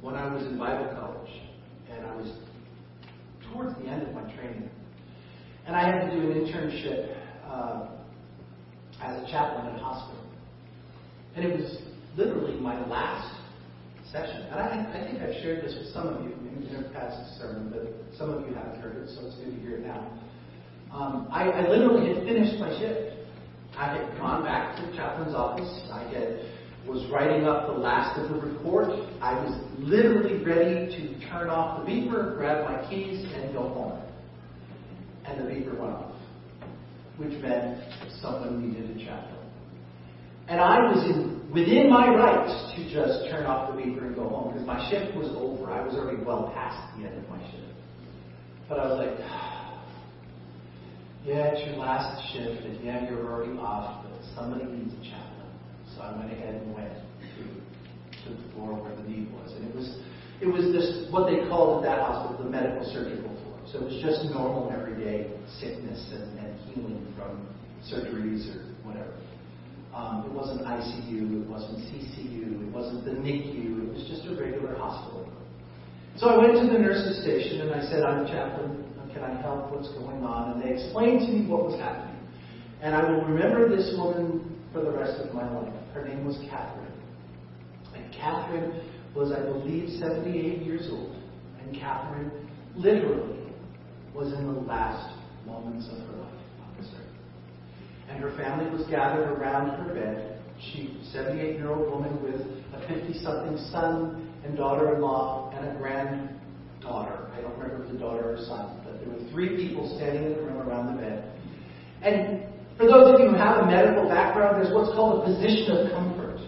when 0.00 0.14
I 0.14 0.32
was 0.32 0.46
in 0.46 0.58
Bible 0.58 0.88
college 0.98 1.30
and 1.90 2.06
I 2.06 2.16
was 2.16 2.32
towards 3.52 3.76
the 3.78 3.86
end 3.86 4.02
of 4.02 4.14
my 4.14 4.22
training. 4.34 4.70
And 5.66 5.76
I 5.76 5.84
had 5.84 6.08
to 6.08 6.10
do 6.10 6.30
an 6.30 6.46
internship 6.46 7.16
uh, 7.46 7.88
as 9.02 9.22
a 9.22 9.26
chaplain 9.30 9.66
in 9.66 9.76
a 9.76 9.78
hospital. 9.78 10.24
And 11.36 11.44
it 11.44 11.60
was 11.60 11.82
literally 12.16 12.58
my 12.60 12.86
last 12.86 13.34
session. 14.10 14.40
And 14.50 14.54
I, 14.54 14.88
I 14.94 15.04
think 15.06 15.20
I've 15.20 15.42
shared 15.42 15.62
this 15.62 15.74
with 15.78 15.92
some 15.92 16.08
of 16.08 16.24
you 16.24 16.30
in 16.30 16.84
a 16.84 16.88
past 16.94 17.38
sermon, 17.38 17.68
but 17.70 18.16
some 18.16 18.30
of 18.30 18.48
you 18.48 18.54
haven't 18.54 18.80
heard 18.80 18.96
it, 18.96 19.10
so 19.14 19.26
it's 19.26 19.36
good 19.36 19.54
to 19.54 19.60
hear 19.60 19.76
it 19.76 19.86
now. 19.86 20.10
Um, 20.92 21.28
I, 21.30 21.50
I 21.50 21.68
literally 21.68 22.14
had 22.14 22.24
finished 22.24 22.58
my 22.58 22.70
shift. 22.78 23.18
I 23.76 23.96
had 23.96 24.16
gone 24.16 24.44
back 24.44 24.76
to 24.76 24.86
the 24.86 24.96
chaplain's 24.96 25.34
office. 25.34 25.68
I 25.92 26.04
had 26.04 26.53
was 26.86 27.04
writing 27.10 27.46
up 27.46 27.66
the 27.66 27.72
last 27.72 28.18
of 28.18 28.28
the 28.30 28.46
report. 28.46 28.88
I 29.20 29.32
was 29.32 29.58
literally 29.78 30.44
ready 30.44 30.86
to 30.86 31.28
turn 31.30 31.48
off 31.48 31.84
the 31.84 31.90
beeper, 31.90 32.36
grab 32.36 32.64
my 32.64 32.88
keys, 32.88 33.24
and 33.34 33.52
go 33.52 33.62
home. 33.62 34.00
And 35.26 35.40
the 35.40 35.50
beeper 35.50 35.78
went 35.78 35.94
off, 35.94 36.14
which 37.16 37.32
meant 37.40 37.82
someone 38.20 38.68
needed 38.68 38.96
a 38.96 39.04
chaplain. 39.04 39.34
And 40.48 40.60
I 40.60 40.92
was 40.92 41.02
in, 41.08 41.50
within 41.52 41.88
my 41.88 42.08
rights 42.14 42.74
to 42.76 42.84
just 42.92 43.30
turn 43.30 43.46
off 43.46 43.74
the 43.74 43.80
beeper 43.80 44.06
and 44.06 44.14
go 44.14 44.28
home 44.28 44.52
because 44.52 44.66
my 44.66 44.90
shift 44.90 45.16
was 45.16 45.30
over. 45.34 45.70
I 45.72 45.82
was 45.82 45.94
already 45.94 46.22
well 46.22 46.52
past 46.54 46.98
the 46.98 47.06
end 47.06 47.16
of 47.16 47.28
my 47.30 47.40
shift. 47.50 47.64
But 48.68 48.78
I 48.78 48.86
was 48.86 48.98
like, 48.98 49.18
yeah, 51.24 51.52
it's 51.52 51.66
your 51.66 51.76
last 51.76 52.20
shift, 52.34 52.66
and 52.66 52.84
yeah, 52.84 53.08
you're 53.08 53.24
already 53.24 53.56
off, 53.58 54.04
but 54.04 54.20
somebody 54.34 54.64
needs 54.64 54.92
a 54.92 55.04
chaplain. 55.04 55.23
I 56.04 56.16
went 56.16 56.32
ahead 56.32 56.60
and 56.60 56.74
went 56.74 56.92
to, 56.92 57.42
to 57.48 58.28
the 58.36 58.52
floor 58.52 58.76
where 58.76 58.94
the 58.94 59.08
need 59.08 59.32
was. 59.32 59.52
And 59.56 59.64
it 59.68 59.74
was 59.74 59.88
it 60.40 60.46
was 60.46 60.68
this 60.76 61.08
what 61.10 61.30
they 61.30 61.48
called 61.48 61.84
at 61.84 61.88
that 61.88 61.98
hospital 62.04 62.44
the 62.44 62.50
medical 62.50 62.84
surgical 62.92 63.32
floor. 63.42 63.58
So 63.72 63.80
it 63.80 63.84
was 63.88 63.98
just 64.04 64.28
normal 64.28 64.68
everyday 64.68 65.32
sickness 65.60 66.00
and, 66.12 66.38
and 66.38 66.52
healing 66.68 67.00
from 67.16 67.48
surgeries 67.88 68.44
or 68.52 68.76
whatever. 68.84 69.12
Um, 69.94 70.26
it 70.26 70.32
wasn't 70.32 70.66
ICU, 70.66 71.42
it 71.42 71.48
wasn't 71.48 71.78
CCU, 71.86 72.66
it 72.66 72.72
wasn't 72.74 73.04
the 73.04 73.12
NICU, 73.12 73.86
it 73.86 73.94
was 73.94 74.04
just 74.10 74.26
a 74.26 74.34
regular 74.34 74.74
hospital. 74.74 75.30
So 76.16 76.28
I 76.28 76.36
went 76.38 76.54
to 76.60 76.66
the 76.66 76.78
nurse's 76.78 77.22
station 77.22 77.60
and 77.62 77.70
I 77.74 77.82
said, 77.86 78.02
I'm 78.02 78.26
a 78.26 78.28
chaplain, 78.28 78.84
can 79.14 79.22
I 79.22 79.40
help? 79.40 79.70
What's 79.70 79.88
going 79.94 80.22
on? 80.22 80.52
And 80.52 80.62
they 80.62 80.82
explained 80.82 81.20
to 81.20 81.32
me 81.32 81.46
what 81.46 81.64
was 81.64 81.78
happening. 81.78 82.18
And 82.82 82.94
I 82.94 83.08
will 83.08 83.22
remember 83.22 83.68
this 83.68 83.94
woman 83.96 84.53
for 84.74 84.82
the 84.82 84.90
rest 84.90 85.20
of 85.20 85.32
my 85.32 85.48
life. 85.48 85.72
Her 85.94 86.06
name 86.06 86.26
was 86.26 86.36
Catherine. 86.50 86.92
And 87.94 88.12
Catherine 88.12 88.82
was, 89.14 89.30
I 89.30 89.40
believe, 89.40 89.88
78 90.00 90.62
years 90.62 90.88
old. 90.90 91.16
And 91.60 91.74
Catherine 91.74 92.30
literally 92.74 93.52
was 94.12 94.32
in 94.32 94.52
the 94.52 94.60
last 94.60 95.16
moments 95.46 95.86
of 95.86 95.98
her 95.98 96.22
life 96.22 96.34
on 96.60 96.76
this 96.76 96.88
earth. 96.92 97.06
And 98.08 98.18
her 98.18 98.36
family 98.36 98.68
was 98.76 98.84
gathered 98.90 99.30
around 99.38 99.70
her 99.78 99.94
bed. 99.94 100.42
She, 100.60 100.98
78 101.12 101.56
year 101.56 101.70
old 101.70 101.90
woman 101.90 102.20
with 102.22 102.40
a 102.74 102.88
50 102.88 103.20
something 103.22 103.56
son 103.70 104.32
and 104.44 104.56
daughter 104.56 104.96
in 104.96 105.00
law 105.00 105.52
and 105.56 105.68
a 105.68 105.78
granddaughter. 105.78 107.30
I 107.32 107.40
don't 107.40 107.56
remember 107.58 107.84
if 107.84 107.92
the 107.92 107.98
daughter 107.98 108.34
or 108.34 108.38
son, 108.38 108.80
but 108.84 108.98
there 109.00 109.08
were 109.08 109.30
three 109.30 109.56
people 109.56 109.96
standing 109.96 110.24
in 110.24 110.32
the 110.32 110.42
room 110.42 110.58
around 110.58 110.96
the 110.96 111.02
bed. 111.02 111.32
And 112.02 112.53
for 112.76 112.86
those 112.86 113.14
of 113.14 113.20
you 113.20 113.30
who 113.30 113.36
have 113.36 113.62
a 113.62 113.66
medical 113.66 114.08
background, 114.08 114.58
there's 114.58 114.74
what's 114.74 114.90
called 114.94 115.22
a 115.22 115.24
position 115.24 115.76
of 115.76 115.92
comfort. 115.92 116.40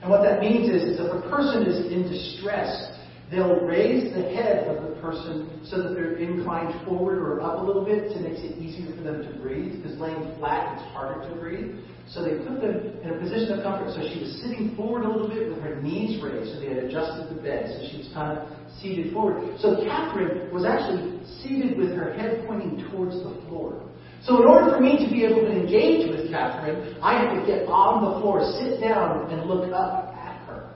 And 0.00 0.10
what 0.10 0.22
that 0.22 0.40
means 0.40 0.70
is, 0.70 0.82
is 0.82 1.00
if 1.00 1.12
a 1.12 1.28
person 1.28 1.66
is 1.66 1.92
in 1.92 2.08
distress, 2.08 2.96
they'll 3.30 3.60
raise 3.66 4.14
the 4.14 4.22
head 4.22 4.68
of 4.68 4.88
the 4.88 5.00
person 5.00 5.60
so 5.66 5.82
that 5.82 5.94
they're 5.94 6.16
inclined 6.16 6.72
forward 6.86 7.18
or 7.18 7.42
up 7.42 7.60
a 7.60 7.64
little 7.64 7.84
bit 7.84 8.14
to 8.14 8.20
make 8.20 8.38
it 8.38 8.56
easier 8.56 8.94
for 8.96 9.02
them 9.02 9.20
to 9.20 9.32
breathe, 9.42 9.82
because 9.82 9.98
laying 9.98 10.32
flat, 10.38 10.78
it's 10.78 10.86
harder 10.94 11.28
to 11.28 11.34
breathe. 11.40 11.74
So 12.08 12.22
they 12.22 12.38
put 12.38 12.62
them 12.62 13.02
in 13.02 13.10
a 13.10 13.18
position 13.18 13.58
of 13.58 13.64
comfort. 13.66 13.92
So 13.92 14.00
she 14.14 14.20
was 14.22 14.40
sitting 14.40 14.76
forward 14.76 15.04
a 15.04 15.10
little 15.10 15.28
bit 15.28 15.50
with 15.50 15.58
her 15.60 15.82
knees 15.82 16.22
raised, 16.22 16.54
so 16.54 16.60
they 16.60 16.68
had 16.68 16.78
adjusted 16.78 17.34
the 17.34 17.42
bed, 17.42 17.66
so 17.66 17.88
she 17.90 17.98
was 17.98 18.08
kind 18.14 18.38
of 18.38 18.48
seated 18.80 19.12
forward. 19.12 19.58
So 19.58 19.82
Catherine 19.84 20.48
was 20.54 20.64
actually 20.64 21.18
seated 21.42 21.76
with 21.76 21.98
her 21.98 22.14
head 22.14 22.46
pointing 22.46 22.88
towards 22.90 23.16
the 23.18 23.34
floor. 23.48 23.82
So 24.26 24.42
in 24.42 24.48
order 24.48 24.74
for 24.74 24.80
me 24.80 25.06
to 25.06 25.12
be 25.12 25.24
able 25.24 25.42
to 25.42 25.52
engage 25.52 26.10
with 26.10 26.28
Catherine, 26.30 26.98
I 27.00 27.14
had 27.14 27.38
to 27.38 27.46
get 27.46 27.68
on 27.68 28.02
the 28.02 28.20
floor, 28.20 28.42
sit 28.58 28.80
down, 28.80 29.30
and 29.30 29.48
look 29.48 29.72
up 29.72 30.12
at 30.16 30.44
her. 30.48 30.74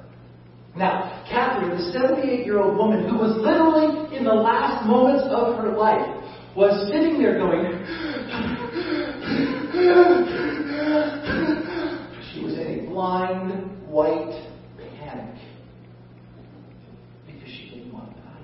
Now, 0.76 1.26
Catherine, 1.28 1.76
the 1.76 1.90
78 1.90 2.46
year 2.46 2.60
old 2.60 2.76
woman 2.76 3.08
who 3.08 3.16
was 3.16 3.34
literally 3.42 4.16
in 4.16 4.22
the 4.22 4.32
last 4.32 4.86
moments 4.86 5.24
of 5.30 5.56
her 5.58 5.76
life, 5.76 6.06
was 6.54 6.88
sitting 6.92 7.18
there 7.18 7.38
going, 7.38 7.66
she 12.32 12.44
was 12.44 12.54
in 12.54 12.86
a 12.86 12.88
blind, 12.88 13.88
white 13.88 14.48
panic 14.98 15.34
because 17.26 17.48
she 17.48 17.70
didn't 17.70 17.92
want 17.92 18.14
to 18.14 18.22
die. 18.22 18.42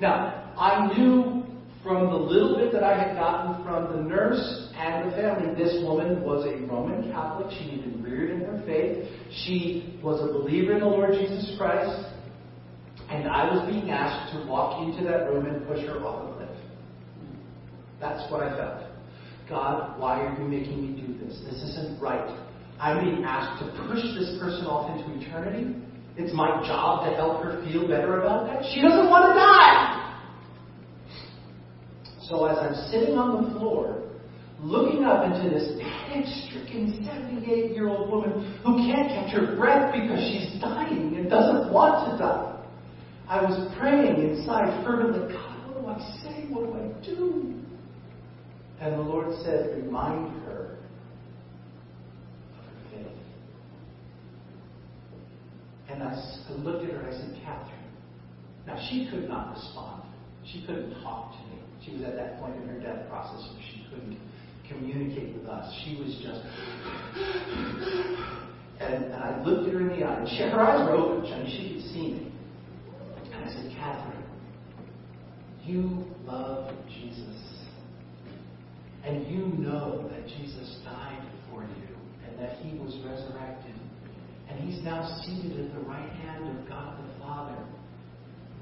Now, 0.00 0.52
I 0.56 0.96
knew 0.96 1.47
from 1.88 2.10
the 2.10 2.16
little 2.16 2.56
bit 2.56 2.70
that 2.72 2.84
I 2.84 3.02
had 3.02 3.16
gotten 3.16 3.64
from 3.64 3.96
the 3.96 4.02
nurse 4.02 4.68
and 4.76 5.10
the 5.10 5.16
family, 5.16 5.54
this 5.56 5.82
woman 5.82 6.22
was 6.22 6.44
a 6.44 6.60
Roman 6.70 7.10
Catholic. 7.10 7.50
She 7.56 7.70
had 7.70 7.80
been 7.80 8.02
reared 8.02 8.30
in 8.30 8.40
her 8.40 8.62
faith. 8.66 9.08
She 9.46 9.98
was 10.02 10.20
a 10.20 10.30
believer 10.30 10.74
in 10.74 10.80
the 10.80 10.86
Lord 10.86 11.12
Jesus 11.14 11.56
Christ. 11.56 12.12
And 13.08 13.26
I 13.26 13.48
was 13.48 13.66
being 13.72 13.88
asked 13.88 14.36
to 14.36 14.46
walk 14.46 14.86
into 14.86 15.02
that 15.08 15.32
room 15.32 15.46
and 15.46 15.66
push 15.66 15.80
her 15.86 16.04
off 16.04 16.28
a 16.28 16.36
cliff. 16.36 16.56
That's 17.98 18.30
what 18.30 18.42
I 18.42 18.54
felt. 18.54 18.92
God, 19.48 19.98
why 19.98 20.20
are 20.20 20.38
you 20.38 20.44
making 20.46 20.82
me 20.82 21.00
do 21.00 21.24
this? 21.24 21.40
This 21.46 21.56
isn't 21.72 21.98
right. 22.02 22.36
I'm 22.78 23.02
being 23.02 23.24
asked 23.24 23.64
to 23.64 23.88
push 23.88 24.04
this 24.12 24.36
person 24.38 24.66
off 24.66 24.92
into 24.92 25.24
eternity. 25.24 25.74
It's 26.18 26.34
my 26.34 26.60
job 26.68 27.08
to 27.08 27.16
help 27.16 27.42
her 27.42 27.64
feel 27.64 27.88
better 27.88 28.20
about 28.20 28.44
that. 28.46 28.68
She 28.74 28.82
doesn't 28.82 29.08
want 29.08 29.32
to 29.32 29.32
die. 29.32 29.77
So 32.28 32.44
as 32.44 32.58
I'm 32.58 32.74
sitting 32.90 33.16
on 33.16 33.42
the 33.42 33.58
floor, 33.58 34.02
looking 34.60 35.04
up 35.04 35.24
into 35.24 35.48
this 35.48 35.80
panic-stricken 35.80 37.00
78-year-old 37.08 38.10
woman 38.10 38.60
who 38.64 38.76
can't 38.76 39.08
catch 39.08 39.32
her 39.32 39.56
breath 39.56 39.94
because 39.94 40.20
she's 40.20 40.60
dying 40.60 41.16
and 41.16 41.30
doesn't 41.30 41.72
want 41.72 42.12
to 42.12 42.18
die, 42.18 42.54
I 43.28 43.42
was 43.42 43.72
praying 43.78 44.20
inside 44.20 44.84
fervently, 44.84 45.32
God, 45.32 45.74
what 45.74 45.80
do 45.80 45.86
I 45.86 45.98
say? 46.22 46.46
What 46.50 46.66
do 46.66 46.72
I 46.74 47.04
do? 47.04 47.54
And 48.80 48.94
the 48.94 49.02
Lord 49.02 49.34
said, 49.44 49.82
remind 49.82 50.28
her 50.44 50.76
of 52.58 52.64
her 52.64 52.78
faith. 52.92 53.06
And 55.90 56.02
I 56.02 56.14
looked 56.58 56.84
at 56.84 56.92
her 56.92 57.00
and 57.00 57.08
I 57.08 57.18
said, 57.18 57.40
Catherine. 57.42 57.74
Now, 58.66 58.76
she 58.90 59.08
could 59.10 59.28
not 59.28 59.56
respond. 59.56 60.02
She 60.44 60.64
couldn't 60.66 61.02
talk 61.02 61.32
to 61.32 61.38
me. 61.38 61.47
She 61.88 61.96
was 61.96 62.04
at 62.04 62.16
that 62.16 62.38
point 62.40 62.56
in 62.56 62.68
her 62.68 62.80
death 62.80 63.08
process 63.08 63.48
where 63.52 63.62
she 63.72 63.86
couldn't 63.88 64.18
communicate 64.68 65.34
with 65.34 65.46
us. 65.48 65.72
She 65.84 65.96
was 65.96 66.14
just. 66.22 66.44
And, 68.80 69.04
and 69.04 69.14
I 69.14 69.42
looked 69.42 69.68
at 69.68 69.74
her 69.74 69.80
in 69.80 69.88
the 69.88 70.06
eye, 70.06 70.20
and 70.20 70.28
she, 70.28 70.36
her 70.36 70.60
eyes 70.60 70.86
were 70.86 70.94
open. 70.94 71.32
I 71.32 71.38
mean, 71.38 71.50
she 71.50 71.74
could 71.74 71.92
see 71.92 72.12
me. 72.12 72.32
And 73.32 73.44
I 73.44 73.48
said, 73.52 73.72
Catherine, 73.76 74.24
you 75.64 76.04
love 76.24 76.74
Jesus. 76.88 77.24
And 79.04 79.26
you 79.26 79.46
know 79.58 80.08
that 80.10 80.26
Jesus 80.26 80.78
died 80.84 81.26
for 81.50 81.62
you 81.62 81.96
and 82.26 82.38
that 82.38 82.58
he 82.58 82.76
was 82.78 82.94
resurrected. 83.04 83.74
And 84.48 84.60
he's 84.60 84.82
now 84.84 85.06
seated 85.24 85.58
at 85.58 85.74
the 85.74 85.80
right 85.88 86.10
hand 86.10 86.58
of 86.58 86.68
God 86.68 86.98
the 86.98 87.20
Father. 87.20 87.56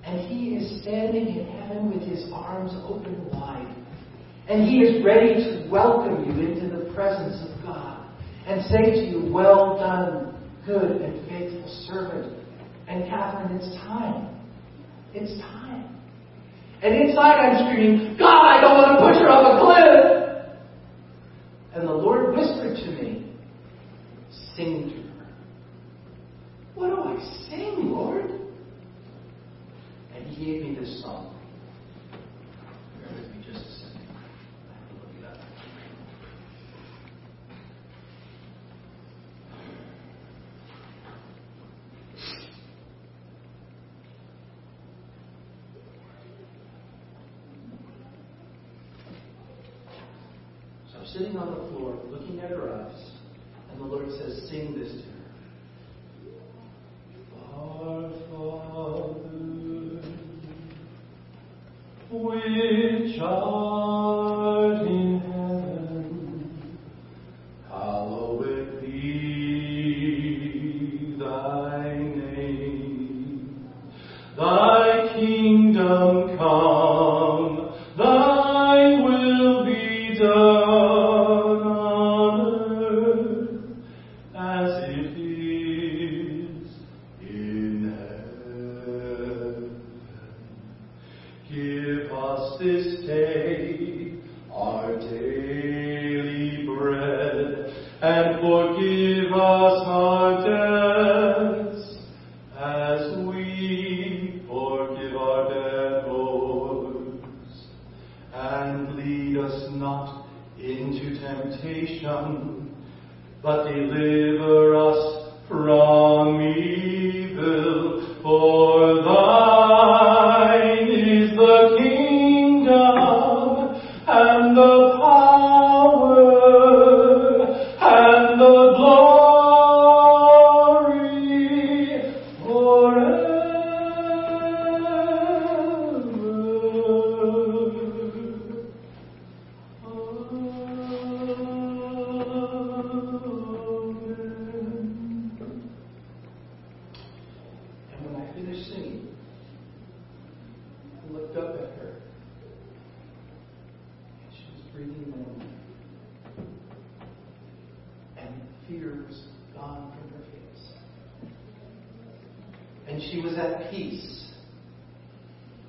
And 0.07 0.21
he 0.21 0.55
is 0.55 0.83
standing 0.83 1.27
in 1.37 1.47
heaven 1.59 1.91
with 1.91 2.09
his 2.09 2.31
arms 2.33 2.73
open 2.85 3.29
wide. 3.33 3.75
And 4.49 4.63
he 4.63 4.79
is 4.79 5.05
ready 5.05 5.35
to 5.35 5.69
welcome 5.69 6.25
you 6.25 6.47
into 6.47 6.69
the 6.69 6.95
presence 6.95 7.43
of 7.51 7.65
God 7.65 8.09
and 8.47 8.63
say 8.67 8.93
to 8.93 9.05
you, 9.05 9.33
Well 9.33 9.77
done, 9.77 10.41
good 10.65 11.03
and 11.03 11.29
faithful 11.29 11.69
servant. 11.89 12.33
And 12.87 13.05
Catherine, 13.09 13.57
it's 13.57 13.77
time. 13.79 14.29
It's 15.13 15.41
time. 15.41 15.97
And 16.83 16.95
inside 16.95 17.41
I'm 17.41 17.67
screaming, 17.67 18.17
God, 18.17 18.47
I 18.47 18.61
don't 18.61 18.77
want 18.77 18.99
to 18.99 19.07
push 19.07 19.21
her 19.21 19.29
off 19.29 19.57
a 19.57 19.65
cliff. 19.65 20.17
And 21.75 21.89
the 21.89 21.93
Lord 21.93 22.37
whispered 22.37 22.77
to 22.77 22.91
me, 23.03 23.35
Sing 24.55 24.91
to 24.91 24.97
her. 25.19 25.29
What 26.75 26.91
do 26.91 27.03
I 27.03 27.49
sing, 27.49 27.91
Lord? 27.91 28.36
Gave 30.39 30.63
me 30.63 30.75
this 30.79 31.01
song. 31.01 31.36
As 85.17 85.66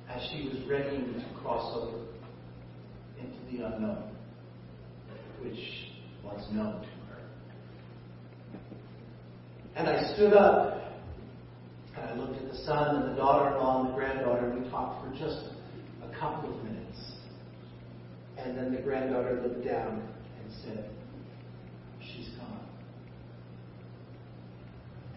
as 0.08 0.22
she 0.30 0.48
was 0.48 0.58
readying 0.68 1.14
to 1.14 1.40
cross 1.40 1.76
over 1.76 2.06
into 3.20 3.38
the 3.50 3.66
unknown, 3.66 4.10
which 5.42 5.58
was 6.24 6.46
known 6.52 6.80
to 6.80 6.88
her. 6.88 7.18
And 9.76 9.88
I 9.88 10.14
stood 10.14 10.32
up 10.32 10.78
and 11.96 12.10
I 12.10 12.14
looked 12.14 12.40
at 12.42 12.50
the 12.50 12.58
son 12.58 12.96
and 12.96 13.12
the 13.12 13.16
daughter-in-law 13.16 13.80
and 13.80 13.90
the 13.90 13.94
granddaughter, 13.94 14.50
and 14.50 14.64
we 14.64 14.70
talked 14.70 15.04
for 15.04 15.10
just 15.18 15.40
a 16.02 16.18
couple 16.18 16.56
of 16.56 16.64
minutes. 16.64 16.98
And 18.38 18.56
then 18.56 18.72
the 18.72 18.80
granddaughter 18.80 19.40
looked 19.42 19.64
down 19.64 20.08
and 20.40 20.52
said, 20.64 20.90
She's 22.00 22.28
gone. 22.36 22.66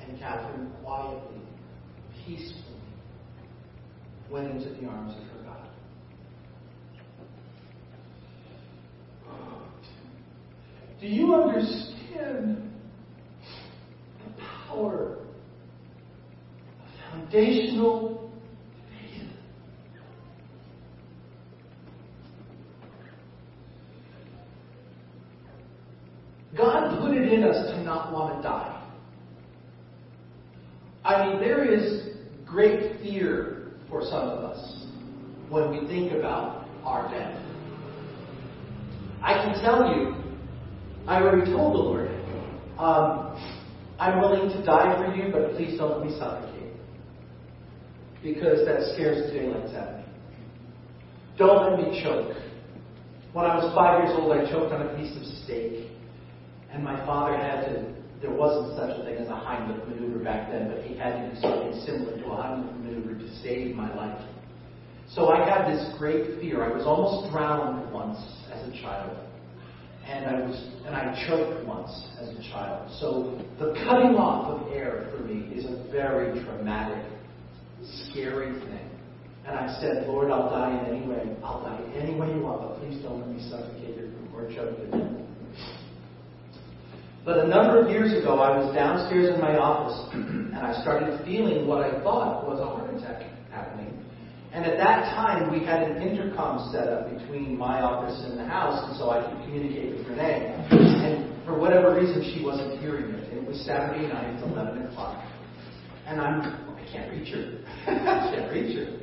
And 0.01 0.19
Catherine 0.19 0.71
quietly, 0.83 1.41
peacefully, 2.25 2.70
went 4.31 4.51
into 4.51 4.69
the 4.79 4.87
arms 4.87 5.13
of 5.13 5.23
her 5.23 5.43
God. 5.43 5.69
Do 10.99 11.07
you 11.07 11.35
understand 11.35 12.71
the 14.25 14.43
power 14.67 15.17
of 15.17 15.21
foundational 17.11 18.31
faith. 18.89 19.27
God 26.57 26.99
put 26.99 27.15
it 27.15 27.31
in 27.31 27.43
us 27.43 27.71
to 27.71 27.83
not 27.83 28.13
want 28.13 28.37
to 28.37 28.43
die. 28.43 28.77
I 31.03 31.27
mean, 31.27 31.39
there 31.39 31.65
is 31.65 32.15
great 32.45 33.01
fear 33.01 33.60
for 33.91 34.01
some 34.01 34.29
of 34.29 34.43
us 34.43 34.85
when 35.49 35.69
we 35.69 35.85
think 35.87 36.13
about 36.13 36.65
our 36.83 37.11
death. 37.11 37.37
I 39.21 39.33
can 39.33 39.61
tell 39.61 39.93
you, 39.93 40.15
I 41.05 41.21
already 41.21 41.51
told 41.51 41.73
the 41.75 41.77
Lord, 41.77 42.07
um, 42.79 43.37
I'm 43.99 44.19
willing 44.19 44.49
to 44.49 44.65
die 44.65 44.95
for 44.97 45.13
you, 45.13 45.31
but 45.31 45.51
please 45.55 45.77
don't 45.77 45.99
let 45.99 46.07
me 46.07 46.17
suffocate. 46.17 46.73
Because 48.23 48.65
that 48.65 48.93
scares 48.93 49.27
the 49.27 49.37
daylights 49.37 49.73
out 49.75 49.89
of 49.89 49.97
me. 49.99 50.05
Don't 51.37 51.71
let 51.71 51.79
me 51.79 52.01
choke. 52.01 52.35
When 53.33 53.45
I 53.45 53.55
was 53.55 53.73
five 53.75 54.03
years 54.03 54.17
old, 54.17 54.31
I 54.31 54.49
choked 54.49 54.73
on 54.73 54.81
a 54.81 54.97
piece 54.97 55.15
of 55.15 55.23
steak. 55.43 55.91
And 56.71 56.83
my 56.83 56.97
father 57.05 57.37
had 57.37 57.65
to, 57.65 57.93
there 58.21 58.31
wasn't 58.31 58.77
such 58.77 58.99
a 58.99 59.03
thing 59.03 59.15
as 59.17 59.27
a 59.27 59.31
Heimlich 59.31 59.87
maneuver 59.87 60.23
back 60.23 60.51
then, 60.51 60.69
but 60.69 60.83
he 60.85 60.95
had 60.95 61.13
to 61.17 61.33
do 61.33 61.41
something 61.41 61.81
similar 61.85 62.17
to 62.17 62.25
a 62.25 62.35
Heimlich 62.37 62.79
maneuver 62.83 63.13
to 63.15 63.41
save 63.41 63.75
my 63.75 63.93
life. 63.95 64.21
So 65.09 65.29
I 65.29 65.43
had 65.43 65.67
this 65.73 65.97
great 65.97 66.39
fear. 66.39 66.63
I 66.63 66.75
was 66.75 66.85
almost 66.85 67.31
drowned 67.31 67.91
once 67.91 68.17
as 68.53 68.67
a 68.67 68.71
child. 68.81 69.17
And 70.07 70.25
I 70.25 70.33
was 70.47 70.71
and 70.85 70.95
I 70.95 71.27
choked 71.27 71.65
once 71.65 71.91
as 72.19 72.29
a 72.29 72.41
child. 72.51 72.91
So 72.99 73.39
the 73.59 73.73
cutting 73.85 74.15
off 74.15 74.49
of 74.49 74.71
air 74.71 75.11
for 75.11 75.23
me 75.23 75.53
is 75.53 75.65
a 75.65 75.91
very 75.91 76.43
traumatic, 76.43 77.05
scary 78.09 78.59
thing. 78.59 78.89
And 79.45 79.57
I 79.57 79.79
said, 79.81 80.07
Lord, 80.07 80.31
I'll 80.31 80.49
die 80.49 80.79
in 80.79 80.95
any 80.95 81.07
way. 81.07 81.35
I'll 81.43 81.61
die 81.63 81.81
any 81.95 82.15
way 82.15 82.27
you 82.33 82.41
want, 82.41 82.61
but 82.61 82.79
please 82.79 83.01
don't 83.03 83.19
let 83.19 83.29
me 83.29 83.49
suffocate 83.49 83.97
or 84.33 84.49
choke 84.53 84.77
to 84.77 84.97
death. 84.97 85.30
But 87.23 87.37
a 87.37 87.47
number 87.47 87.83
of 87.83 87.89
years 87.89 88.11
ago, 88.17 88.39
I 88.39 88.57
was 88.57 88.73
downstairs 88.73 89.33
in 89.33 89.39
my 89.39 89.55
office, 89.57 90.09
and 90.13 90.57
I 90.57 90.73
started 90.81 91.21
feeling 91.23 91.67
what 91.67 91.85
I 91.85 92.01
thought 92.01 92.47
was 92.47 92.59
a 92.59 92.65
heart 92.65 92.89
attack 92.95 93.29
happening. 93.51 93.93
And 94.51 94.65
at 94.65 94.77
that 94.77 95.13
time, 95.13 95.53
we 95.53 95.63
had 95.63 95.83
an 95.83 96.01
intercom 96.01 96.71
set 96.73 96.87
up 96.89 97.07
between 97.13 97.57
my 97.57 97.81
office 97.81 98.19
and 98.25 98.39
the 98.39 98.43
house, 98.43 98.83
and 98.89 98.97
so 98.97 99.11
I 99.11 99.21
could 99.21 99.37
communicate 99.45 99.95
with 99.95 100.07
Renee. 100.07 100.49
And 100.71 101.45
for 101.45 101.57
whatever 101.57 101.93
reason, 101.93 102.25
she 102.33 102.43
wasn't 102.43 102.81
hearing 102.81 103.13
it. 103.13 103.37
It 103.37 103.47
was 103.47 103.63
Saturday 103.65 104.07
night, 104.07 104.41
11 104.43 104.87
o'clock. 104.87 105.23
And 106.07 106.19
I'm, 106.19 106.41
I 106.41 106.83
can't 106.91 107.11
reach 107.11 107.31
her. 107.33 107.61
I 107.87 108.33
can't 108.33 108.51
reach 108.51 108.75
her. 108.75 108.97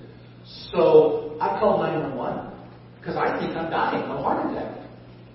So 0.73 1.39
I 1.41 1.59
called 1.61 1.81
911, 1.87 2.51
because 2.99 3.17
I 3.17 3.39
think 3.39 3.55
I'm 3.57 3.71
dying 3.71 4.03
of 4.03 4.19
a 4.19 4.23
heart 4.23 4.51
attack. 4.51 4.88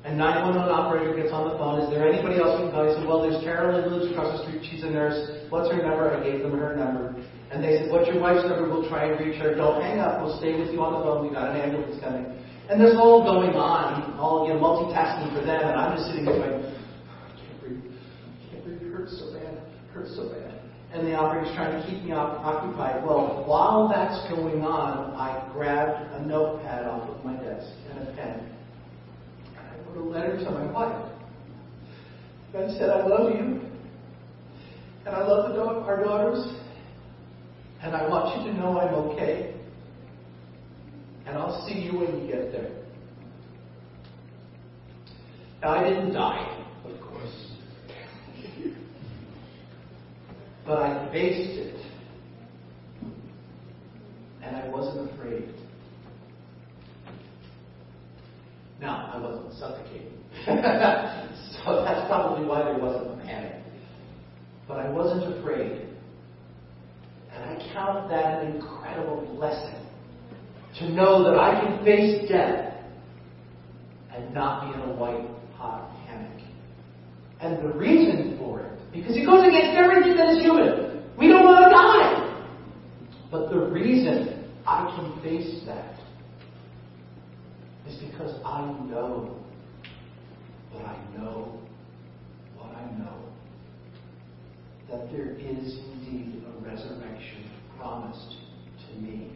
And 0.03 0.19
911 0.19 0.67
operator 0.67 1.15
gets 1.15 1.31
on 1.31 1.47
the 1.47 1.55
phone. 1.55 1.79
Is 1.79 1.87
there 1.87 2.03
anybody 2.03 2.35
else 2.35 2.59
we 2.59 2.67
can 2.67 2.75
call? 2.75 2.83
He 2.83 2.91
said, 2.91 3.07
Well, 3.07 3.23
there's 3.23 3.39
Carolyn 3.39 3.87
lives 3.87 4.11
across 4.11 4.35
the 4.35 4.43
street. 4.43 4.59
She's 4.67 4.83
a 4.83 4.91
nurse. 4.91 5.47
What's 5.47 5.71
her 5.71 5.79
number? 5.79 6.11
I 6.11 6.19
gave 6.19 6.43
them 6.43 6.59
her 6.59 6.75
number. 6.75 7.15
And 7.55 7.63
they 7.63 7.79
said, 7.79 7.87
What's 7.87 8.11
your 8.11 8.19
wife's 8.19 8.43
number? 8.43 8.67
We'll 8.67 8.83
try 8.91 9.07
and 9.07 9.15
reach 9.15 9.39
her. 9.39 9.55
Don't 9.55 9.79
hang 9.79 10.03
up. 10.03 10.19
We'll 10.19 10.35
stay 10.43 10.59
with 10.59 10.75
you 10.75 10.83
on 10.83 10.99
the 10.99 11.07
phone. 11.07 11.23
We've 11.23 11.31
got 11.31 11.55
an 11.55 11.63
ambulance 11.63 12.03
coming. 12.03 12.27
And 12.67 12.83
there's 12.83 12.99
all 12.99 13.23
going 13.23 13.55
on, 13.55 14.19
all 14.19 14.43
you 14.43 14.51
know, 14.51 14.59
multitasking 14.59 15.31
for 15.31 15.39
them. 15.39 15.71
And 15.71 15.75
I'm 15.79 15.95
just 15.95 16.11
sitting 16.11 16.27
there 16.27 16.35
going, 16.35 16.67
I 16.67 17.31
can't 17.39 17.57
breathe. 17.63 17.87
I 17.87 18.35
can't 18.51 18.63
breathe. 18.67 18.83
It 18.83 18.91
hurts 18.91 19.15
so 19.15 19.31
bad. 19.31 19.55
It 19.55 19.91
hurts 19.95 20.19
so 20.19 20.27
bad. 20.27 20.51
And 20.91 21.07
the 21.07 21.15
operator's 21.15 21.55
trying 21.55 21.79
to 21.79 21.83
keep 21.87 22.03
me 22.03 22.11
occupied. 22.11 23.07
Well, 23.07 23.47
while 23.47 23.87
that's 23.87 24.19
going 24.27 24.67
on, 24.67 25.15
I 25.15 25.47
grabbed 25.55 26.11
a 26.19 26.27
notepad 26.27 26.91
off 26.91 27.07
of 27.07 27.23
my 27.23 27.39
desk 27.39 27.71
and 27.87 28.03
a 28.03 28.11
pen 28.19 28.52
a 29.95 29.99
letter 29.99 30.37
to 30.37 30.51
my 30.51 30.71
wife. 30.71 31.11
And 32.53 32.71
said, 32.77 32.89
I 32.89 33.05
love 33.07 33.31
you. 33.31 33.61
And 35.05 35.15
I 35.15 35.25
love 35.25 35.53
the 35.53 35.61
our 35.61 36.03
daughters. 36.03 36.45
And 37.81 37.95
I 37.95 38.07
want 38.07 38.45
you 38.45 38.51
to 38.51 38.57
know 38.57 38.79
I'm 38.79 38.93
okay. 38.93 39.55
And 41.25 41.37
I'll 41.37 41.65
see 41.67 41.79
you 41.79 41.97
when 41.97 42.21
you 42.21 42.27
get 42.31 42.51
there. 42.51 42.71
Now, 45.61 45.69
I 45.69 45.89
didn't 45.89 46.13
die, 46.13 46.67
of 46.85 47.01
course. 47.01 47.51
but 50.65 50.77
I 50.77 51.11
faced 51.11 51.59
it. 51.59 51.85
And 54.43 54.55
I 54.55 54.67
wasn't 54.69 55.11
afraid. 55.11 55.62
Now, 58.83 59.11
I 59.13 59.17
wasn't 59.17 59.53
suffocating. 59.53 60.11
so 60.45 61.85
that's 61.85 62.05
probably 62.05 62.45
why 62.45 62.63
there 62.63 62.77
wasn't 62.77 63.13
a 63.13 63.23
panic. 63.23 63.63
But 64.67 64.81
I 64.81 64.89
wasn't 64.89 65.39
afraid. 65.39 65.87
And 67.31 67.45
I 67.45 67.73
count 67.73 68.09
that 68.09 68.43
an 68.43 68.57
incredible 68.57 69.25
blessing 69.37 69.79
to 70.79 70.89
know 70.91 71.23
that 71.23 71.39
I 71.39 71.63
can 71.63 71.85
face 71.85 72.29
death 72.29 72.73
and 74.13 74.33
not 74.33 74.67
be 74.67 74.73
in 74.73 74.89
a 74.89 74.93
white 74.95 75.29
hot 75.55 75.89
panic. 76.05 76.43
And 77.39 77.63
the 77.63 77.73
reason 77.77 78.37
for 78.37 78.59
it, 78.59 78.79
because 78.91 79.15
it 79.15 79.25
goes 79.25 79.47
against 79.47 79.77
everything 79.77 80.17
that 80.17 80.27
is 80.27 80.41
human. 80.41 81.07
We 81.17 81.29
don't 81.29 81.45
want 81.45 81.63
to 81.63 81.69
die. 81.69 82.45
But 83.31 83.49
the 83.49 83.59
reason 83.59 84.51
I 84.67 84.93
can 84.93 85.23
face 85.23 85.61
that 85.67 86.02
is 87.87 87.95
because 88.09 88.39
I 88.45 88.61
know 88.89 89.39
what 90.71 90.85
I 90.85 90.97
know, 91.17 91.59
what 92.55 92.69
I 92.75 92.85
know, 92.97 93.23
that 94.89 95.11
there 95.11 95.31
is 95.31 95.79
indeed 95.93 96.43
a 96.45 96.65
resurrection 96.65 97.49
promised 97.77 98.35
to 98.87 99.01
me. 99.01 99.31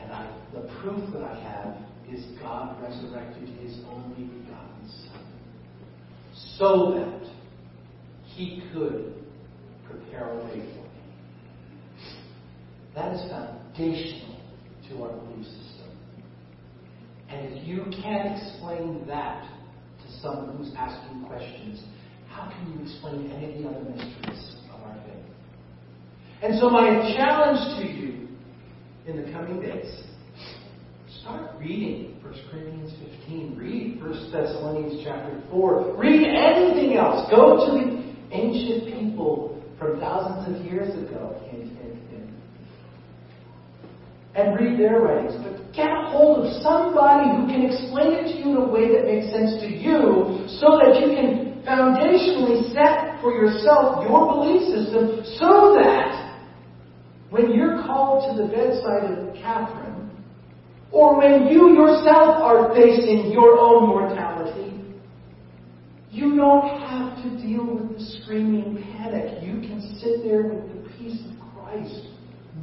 And 0.00 0.12
I, 0.12 0.30
the 0.52 0.68
proof 0.80 1.12
that 1.12 1.22
I 1.22 1.40
have 1.40 1.76
is 2.12 2.24
God 2.40 2.82
resurrected 2.82 3.48
his 3.60 3.78
only 3.90 4.24
begotten 4.24 4.90
Son 5.06 5.30
so 6.58 6.92
that 6.96 7.30
he 8.26 8.62
could 8.72 9.14
prepare 9.88 10.30
a 10.30 10.44
way 10.44 10.54
for 10.54 10.58
me. 10.58 10.90
That 12.94 13.14
is 13.14 13.30
foundational 13.30 14.36
to 14.88 15.02
our 15.02 15.12
belief 15.12 15.46
system. 15.46 15.69
And 17.30 17.54
if 17.54 17.66
you 17.66 17.84
can't 18.02 18.36
explain 18.36 19.04
that 19.06 19.42
to 19.44 20.20
someone 20.20 20.56
who's 20.56 20.72
asking 20.76 21.24
questions, 21.26 21.82
how 22.28 22.50
can 22.50 22.72
you 22.72 22.82
explain 22.82 23.30
any 23.30 23.54
of 23.54 23.62
the 23.62 23.68
other 23.68 23.90
mysteries 23.90 24.56
of 24.74 24.82
our 24.82 24.94
faith? 25.04 25.14
And 26.42 26.58
so 26.58 26.70
my 26.70 27.14
challenge 27.16 27.78
to 27.78 27.86
you 27.86 28.28
in 29.06 29.16
the 29.22 29.32
coming 29.32 29.60
days, 29.60 30.02
start 31.20 31.52
reading 31.58 32.18
1 32.22 32.34
Corinthians 32.50 32.92
15. 33.20 33.56
Read 33.56 34.00
1 34.00 34.32
Thessalonians 34.32 35.02
chapter 35.04 35.40
4. 35.50 35.96
Read 35.96 36.26
anything 36.26 36.96
else. 36.96 37.30
Go 37.30 37.66
to 37.66 37.72
the 37.72 38.00
ancient 38.32 38.92
people 38.92 39.62
from 39.78 40.00
thousands 40.00 40.58
of 40.58 40.66
years 40.66 40.92
ago 40.94 41.40
and, 44.34 44.58
read 44.58 44.78
their 44.78 45.00
writings. 45.00 45.34
But 45.42 45.59
get 45.72 45.86
a 45.86 46.10
hold 46.10 46.46
of 46.46 46.62
somebody 46.62 47.30
who 47.36 47.46
can 47.46 47.62
explain 47.66 48.12
it 48.12 48.32
to 48.32 48.38
you 48.38 48.50
in 48.50 48.56
a 48.56 48.68
way 48.68 48.90
that 48.90 49.06
makes 49.06 49.30
sense 49.30 49.60
to 49.62 49.68
you 49.70 50.46
so 50.58 50.78
that 50.82 50.98
you 50.98 51.14
can 51.14 51.62
foundationally 51.62 52.72
set 52.72 53.20
for 53.20 53.32
yourself 53.32 54.02
your 54.02 54.26
belief 54.34 54.66
system 54.66 55.22
so 55.38 55.76
that 55.78 56.30
when 57.30 57.52
you're 57.52 57.82
called 57.82 58.26
to 58.26 58.42
the 58.42 58.48
bedside 58.48 59.06
of 59.06 59.34
Catherine, 59.34 60.10
or 60.92 61.16
when 61.16 61.46
you 61.46 61.74
yourself 61.74 62.42
are 62.42 62.74
facing 62.74 63.30
your 63.30 63.58
own 63.58 63.86
mortality, 63.86 64.82
you 66.10 66.34
don't 66.34 66.80
have 66.80 67.22
to 67.22 67.30
deal 67.40 67.64
with 67.64 67.96
the 67.96 68.04
screaming 68.20 68.82
panic. 68.96 69.40
You 69.42 69.60
can 69.60 69.96
sit 70.00 70.24
there 70.24 70.42
with 70.42 70.66
the 70.66 70.90
peace 70.98 71.20
of 71.20 71.54
Christ, 71.54 72.08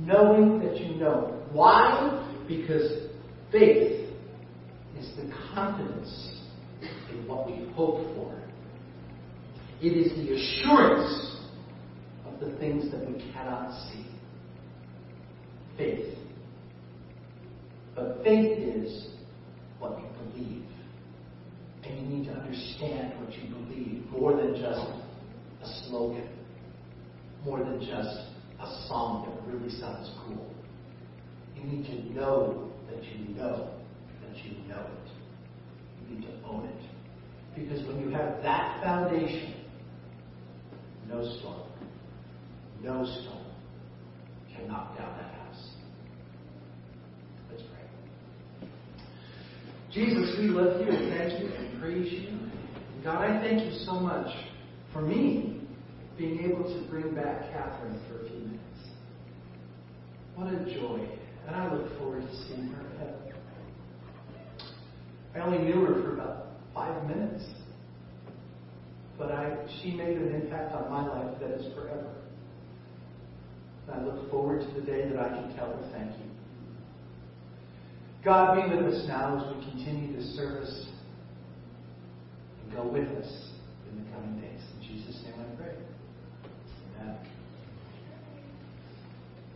knowing 0.02 0.60
that 0.60 0.78
you 0.82 0.96
know. 0.96 1.42
Why? 1.54 2.27
Because 2.48 3.10
faith 3.52 4.10
is 4.98 5.16
the 5.16 5.32
confidence 5.54 6.30
in 7.12 7.28
what 7.28 7.48
we 7.48 7.68
hope 7.74 8.04
for. 8.16 8.42
It 9.82 9.90
is 9.90 10.12
the 10.16 10.34
assurance 10.34 11.38
of 12.26 12.40
the 12.40 12.58
things 12.58 12.92
that 12.92 13.06
we 13.08 13.22
cannot 13.34 13.72
see. 13.90 14.06
Faith. 15.78 16.18
But 17.96 18.22
faith 18.24 18.58
is 18.58 19.08
what 19.80 20.00
you 20.00 20.08
believe. 20.32 20.64
And 21.84 22.00
you 22.00 22.18
need 22.18 22.28
to 22.28 22.34
understand 22.34 23.20
what 23.20 23.34
you 23.34 23.50
believe 23.54 24.06
more 24.12 24.36
than 24.36 24.56
just 24.56 24.82
a 25.64 25.88
slogan, 25.88 26.30
more 27.46 27.60
than 27.60 27.80
just 27.80 28.18
a 28.60 28.88
song 28.88 29.28
that 29.28 29.54
really 29.54 29.70
sounds 29.80 30.10
cool. 30.26 30.57
You 31.58 31.72
need 31.72 31.86
to 31.88 32.14
know 32.14 32.72
that 32.90 33.04
you 33.04 33.36
know 33.36 33.70
that 34.22 34.46
you 34.46 34.52
know 34.68 34.82
it. 34.82 35.12
You 36.10 36.16
need 36.16 36.28
to 36.28 36.48
own 36.48 36.66
it. 36.66 36.88
Because 37.56 37.86
when 37.88 38.00
you 38.00 38.10
have 38.10 38.42
that 38.44 38.82
foundation, 38.84 39.56
no 41.08 41.24
storm, 41.40 41.62
no 42.84 43.04
storm 43.04 43.46
can 44.56 44.68
knock 44.68 44.98
down 44.98 45.18
that 45.18 45.34
house. 45.34 45.70
Let's 47.50 47.64
pray. 47.64 48.70
Jesus, 49.92 50.36
we 50.40 50.50
love 50.50 50.80
you 50.82 50.88
and 50.88 51.18
thank 51.18 51.42
you 51.42 51.48
and 51.48 51.82
praise 51.82 52.12
you. 52.12 52.38
God, 53.04 53.24
I 53.24 53.40
thank 53.42 53.64
you 53.64 53.80
so 53.86 53.94
much 53.94 54.28
for 54.94 55.02
me 55.02 55.62
being 56.18 56.44
able 56.44 56.64
to 56.64 56.90
bring 56.90 57.16
back 57.16 57.52
Catherine 57.52 58.00
for 58.08 58.26
a 58.26 58.30
few 58.30 58.40
minutes. 58.40 58.62
What 60.36 60.54
a 60.54 60.66
joy. 60.74 61.08
And 61.48 61.56
I 61.56 61.74
look 61.74 61.98
forward 61.98 62.22
to 62.22 62.36
seeing 62.48 62.68
her 62.68 62.82
in 62.82 62.98
heaven. 62.98 63.16
I 65.34 65.40
only 65.40 65.60
knew 65.60 65.86
her 65.86 66.02
for 66.02 66.14
about 66.14 66.48
five 66.74 67.08
minutes. 67.08 67.44
But 69.18 69.32
I, 69.32 69.56
she 69.82 69.92
made 69.92 70.18
an 70.18 70.36
impact 70.36 70.74
on 70.74 70.92
my 70.92 71.08
life 71.08 71.40
that 71.40 71.52
is 71.52 71.74
forever. 71.74 72.14
And 73.88 74.02
I 74.02 74.04
look 74.04 74.30
forward 74.30 74.62
to 74.62 74.80
the 74.80 74.86
day 74.86 75.08
that 75.08 75.20
I 75.20 75.30
can 75.30 75.56
tell 75.56 75.68
her 75.68 75.90
thank 75.92 76.12
you. 76.12 76.26
God 78.26 78.56
be 78.56 78.76
with 78.76 78.94
us 78.94 79.08
now 79.08 79.38
as 79.38 79.56
we 79.56 79.72
continue 79.72 80.16
this 80.16 80.36
service. 80.36 80.88
And 82.64 82.76
go 82.76 82.86
with 82.88 83.08
us 83.08 83.48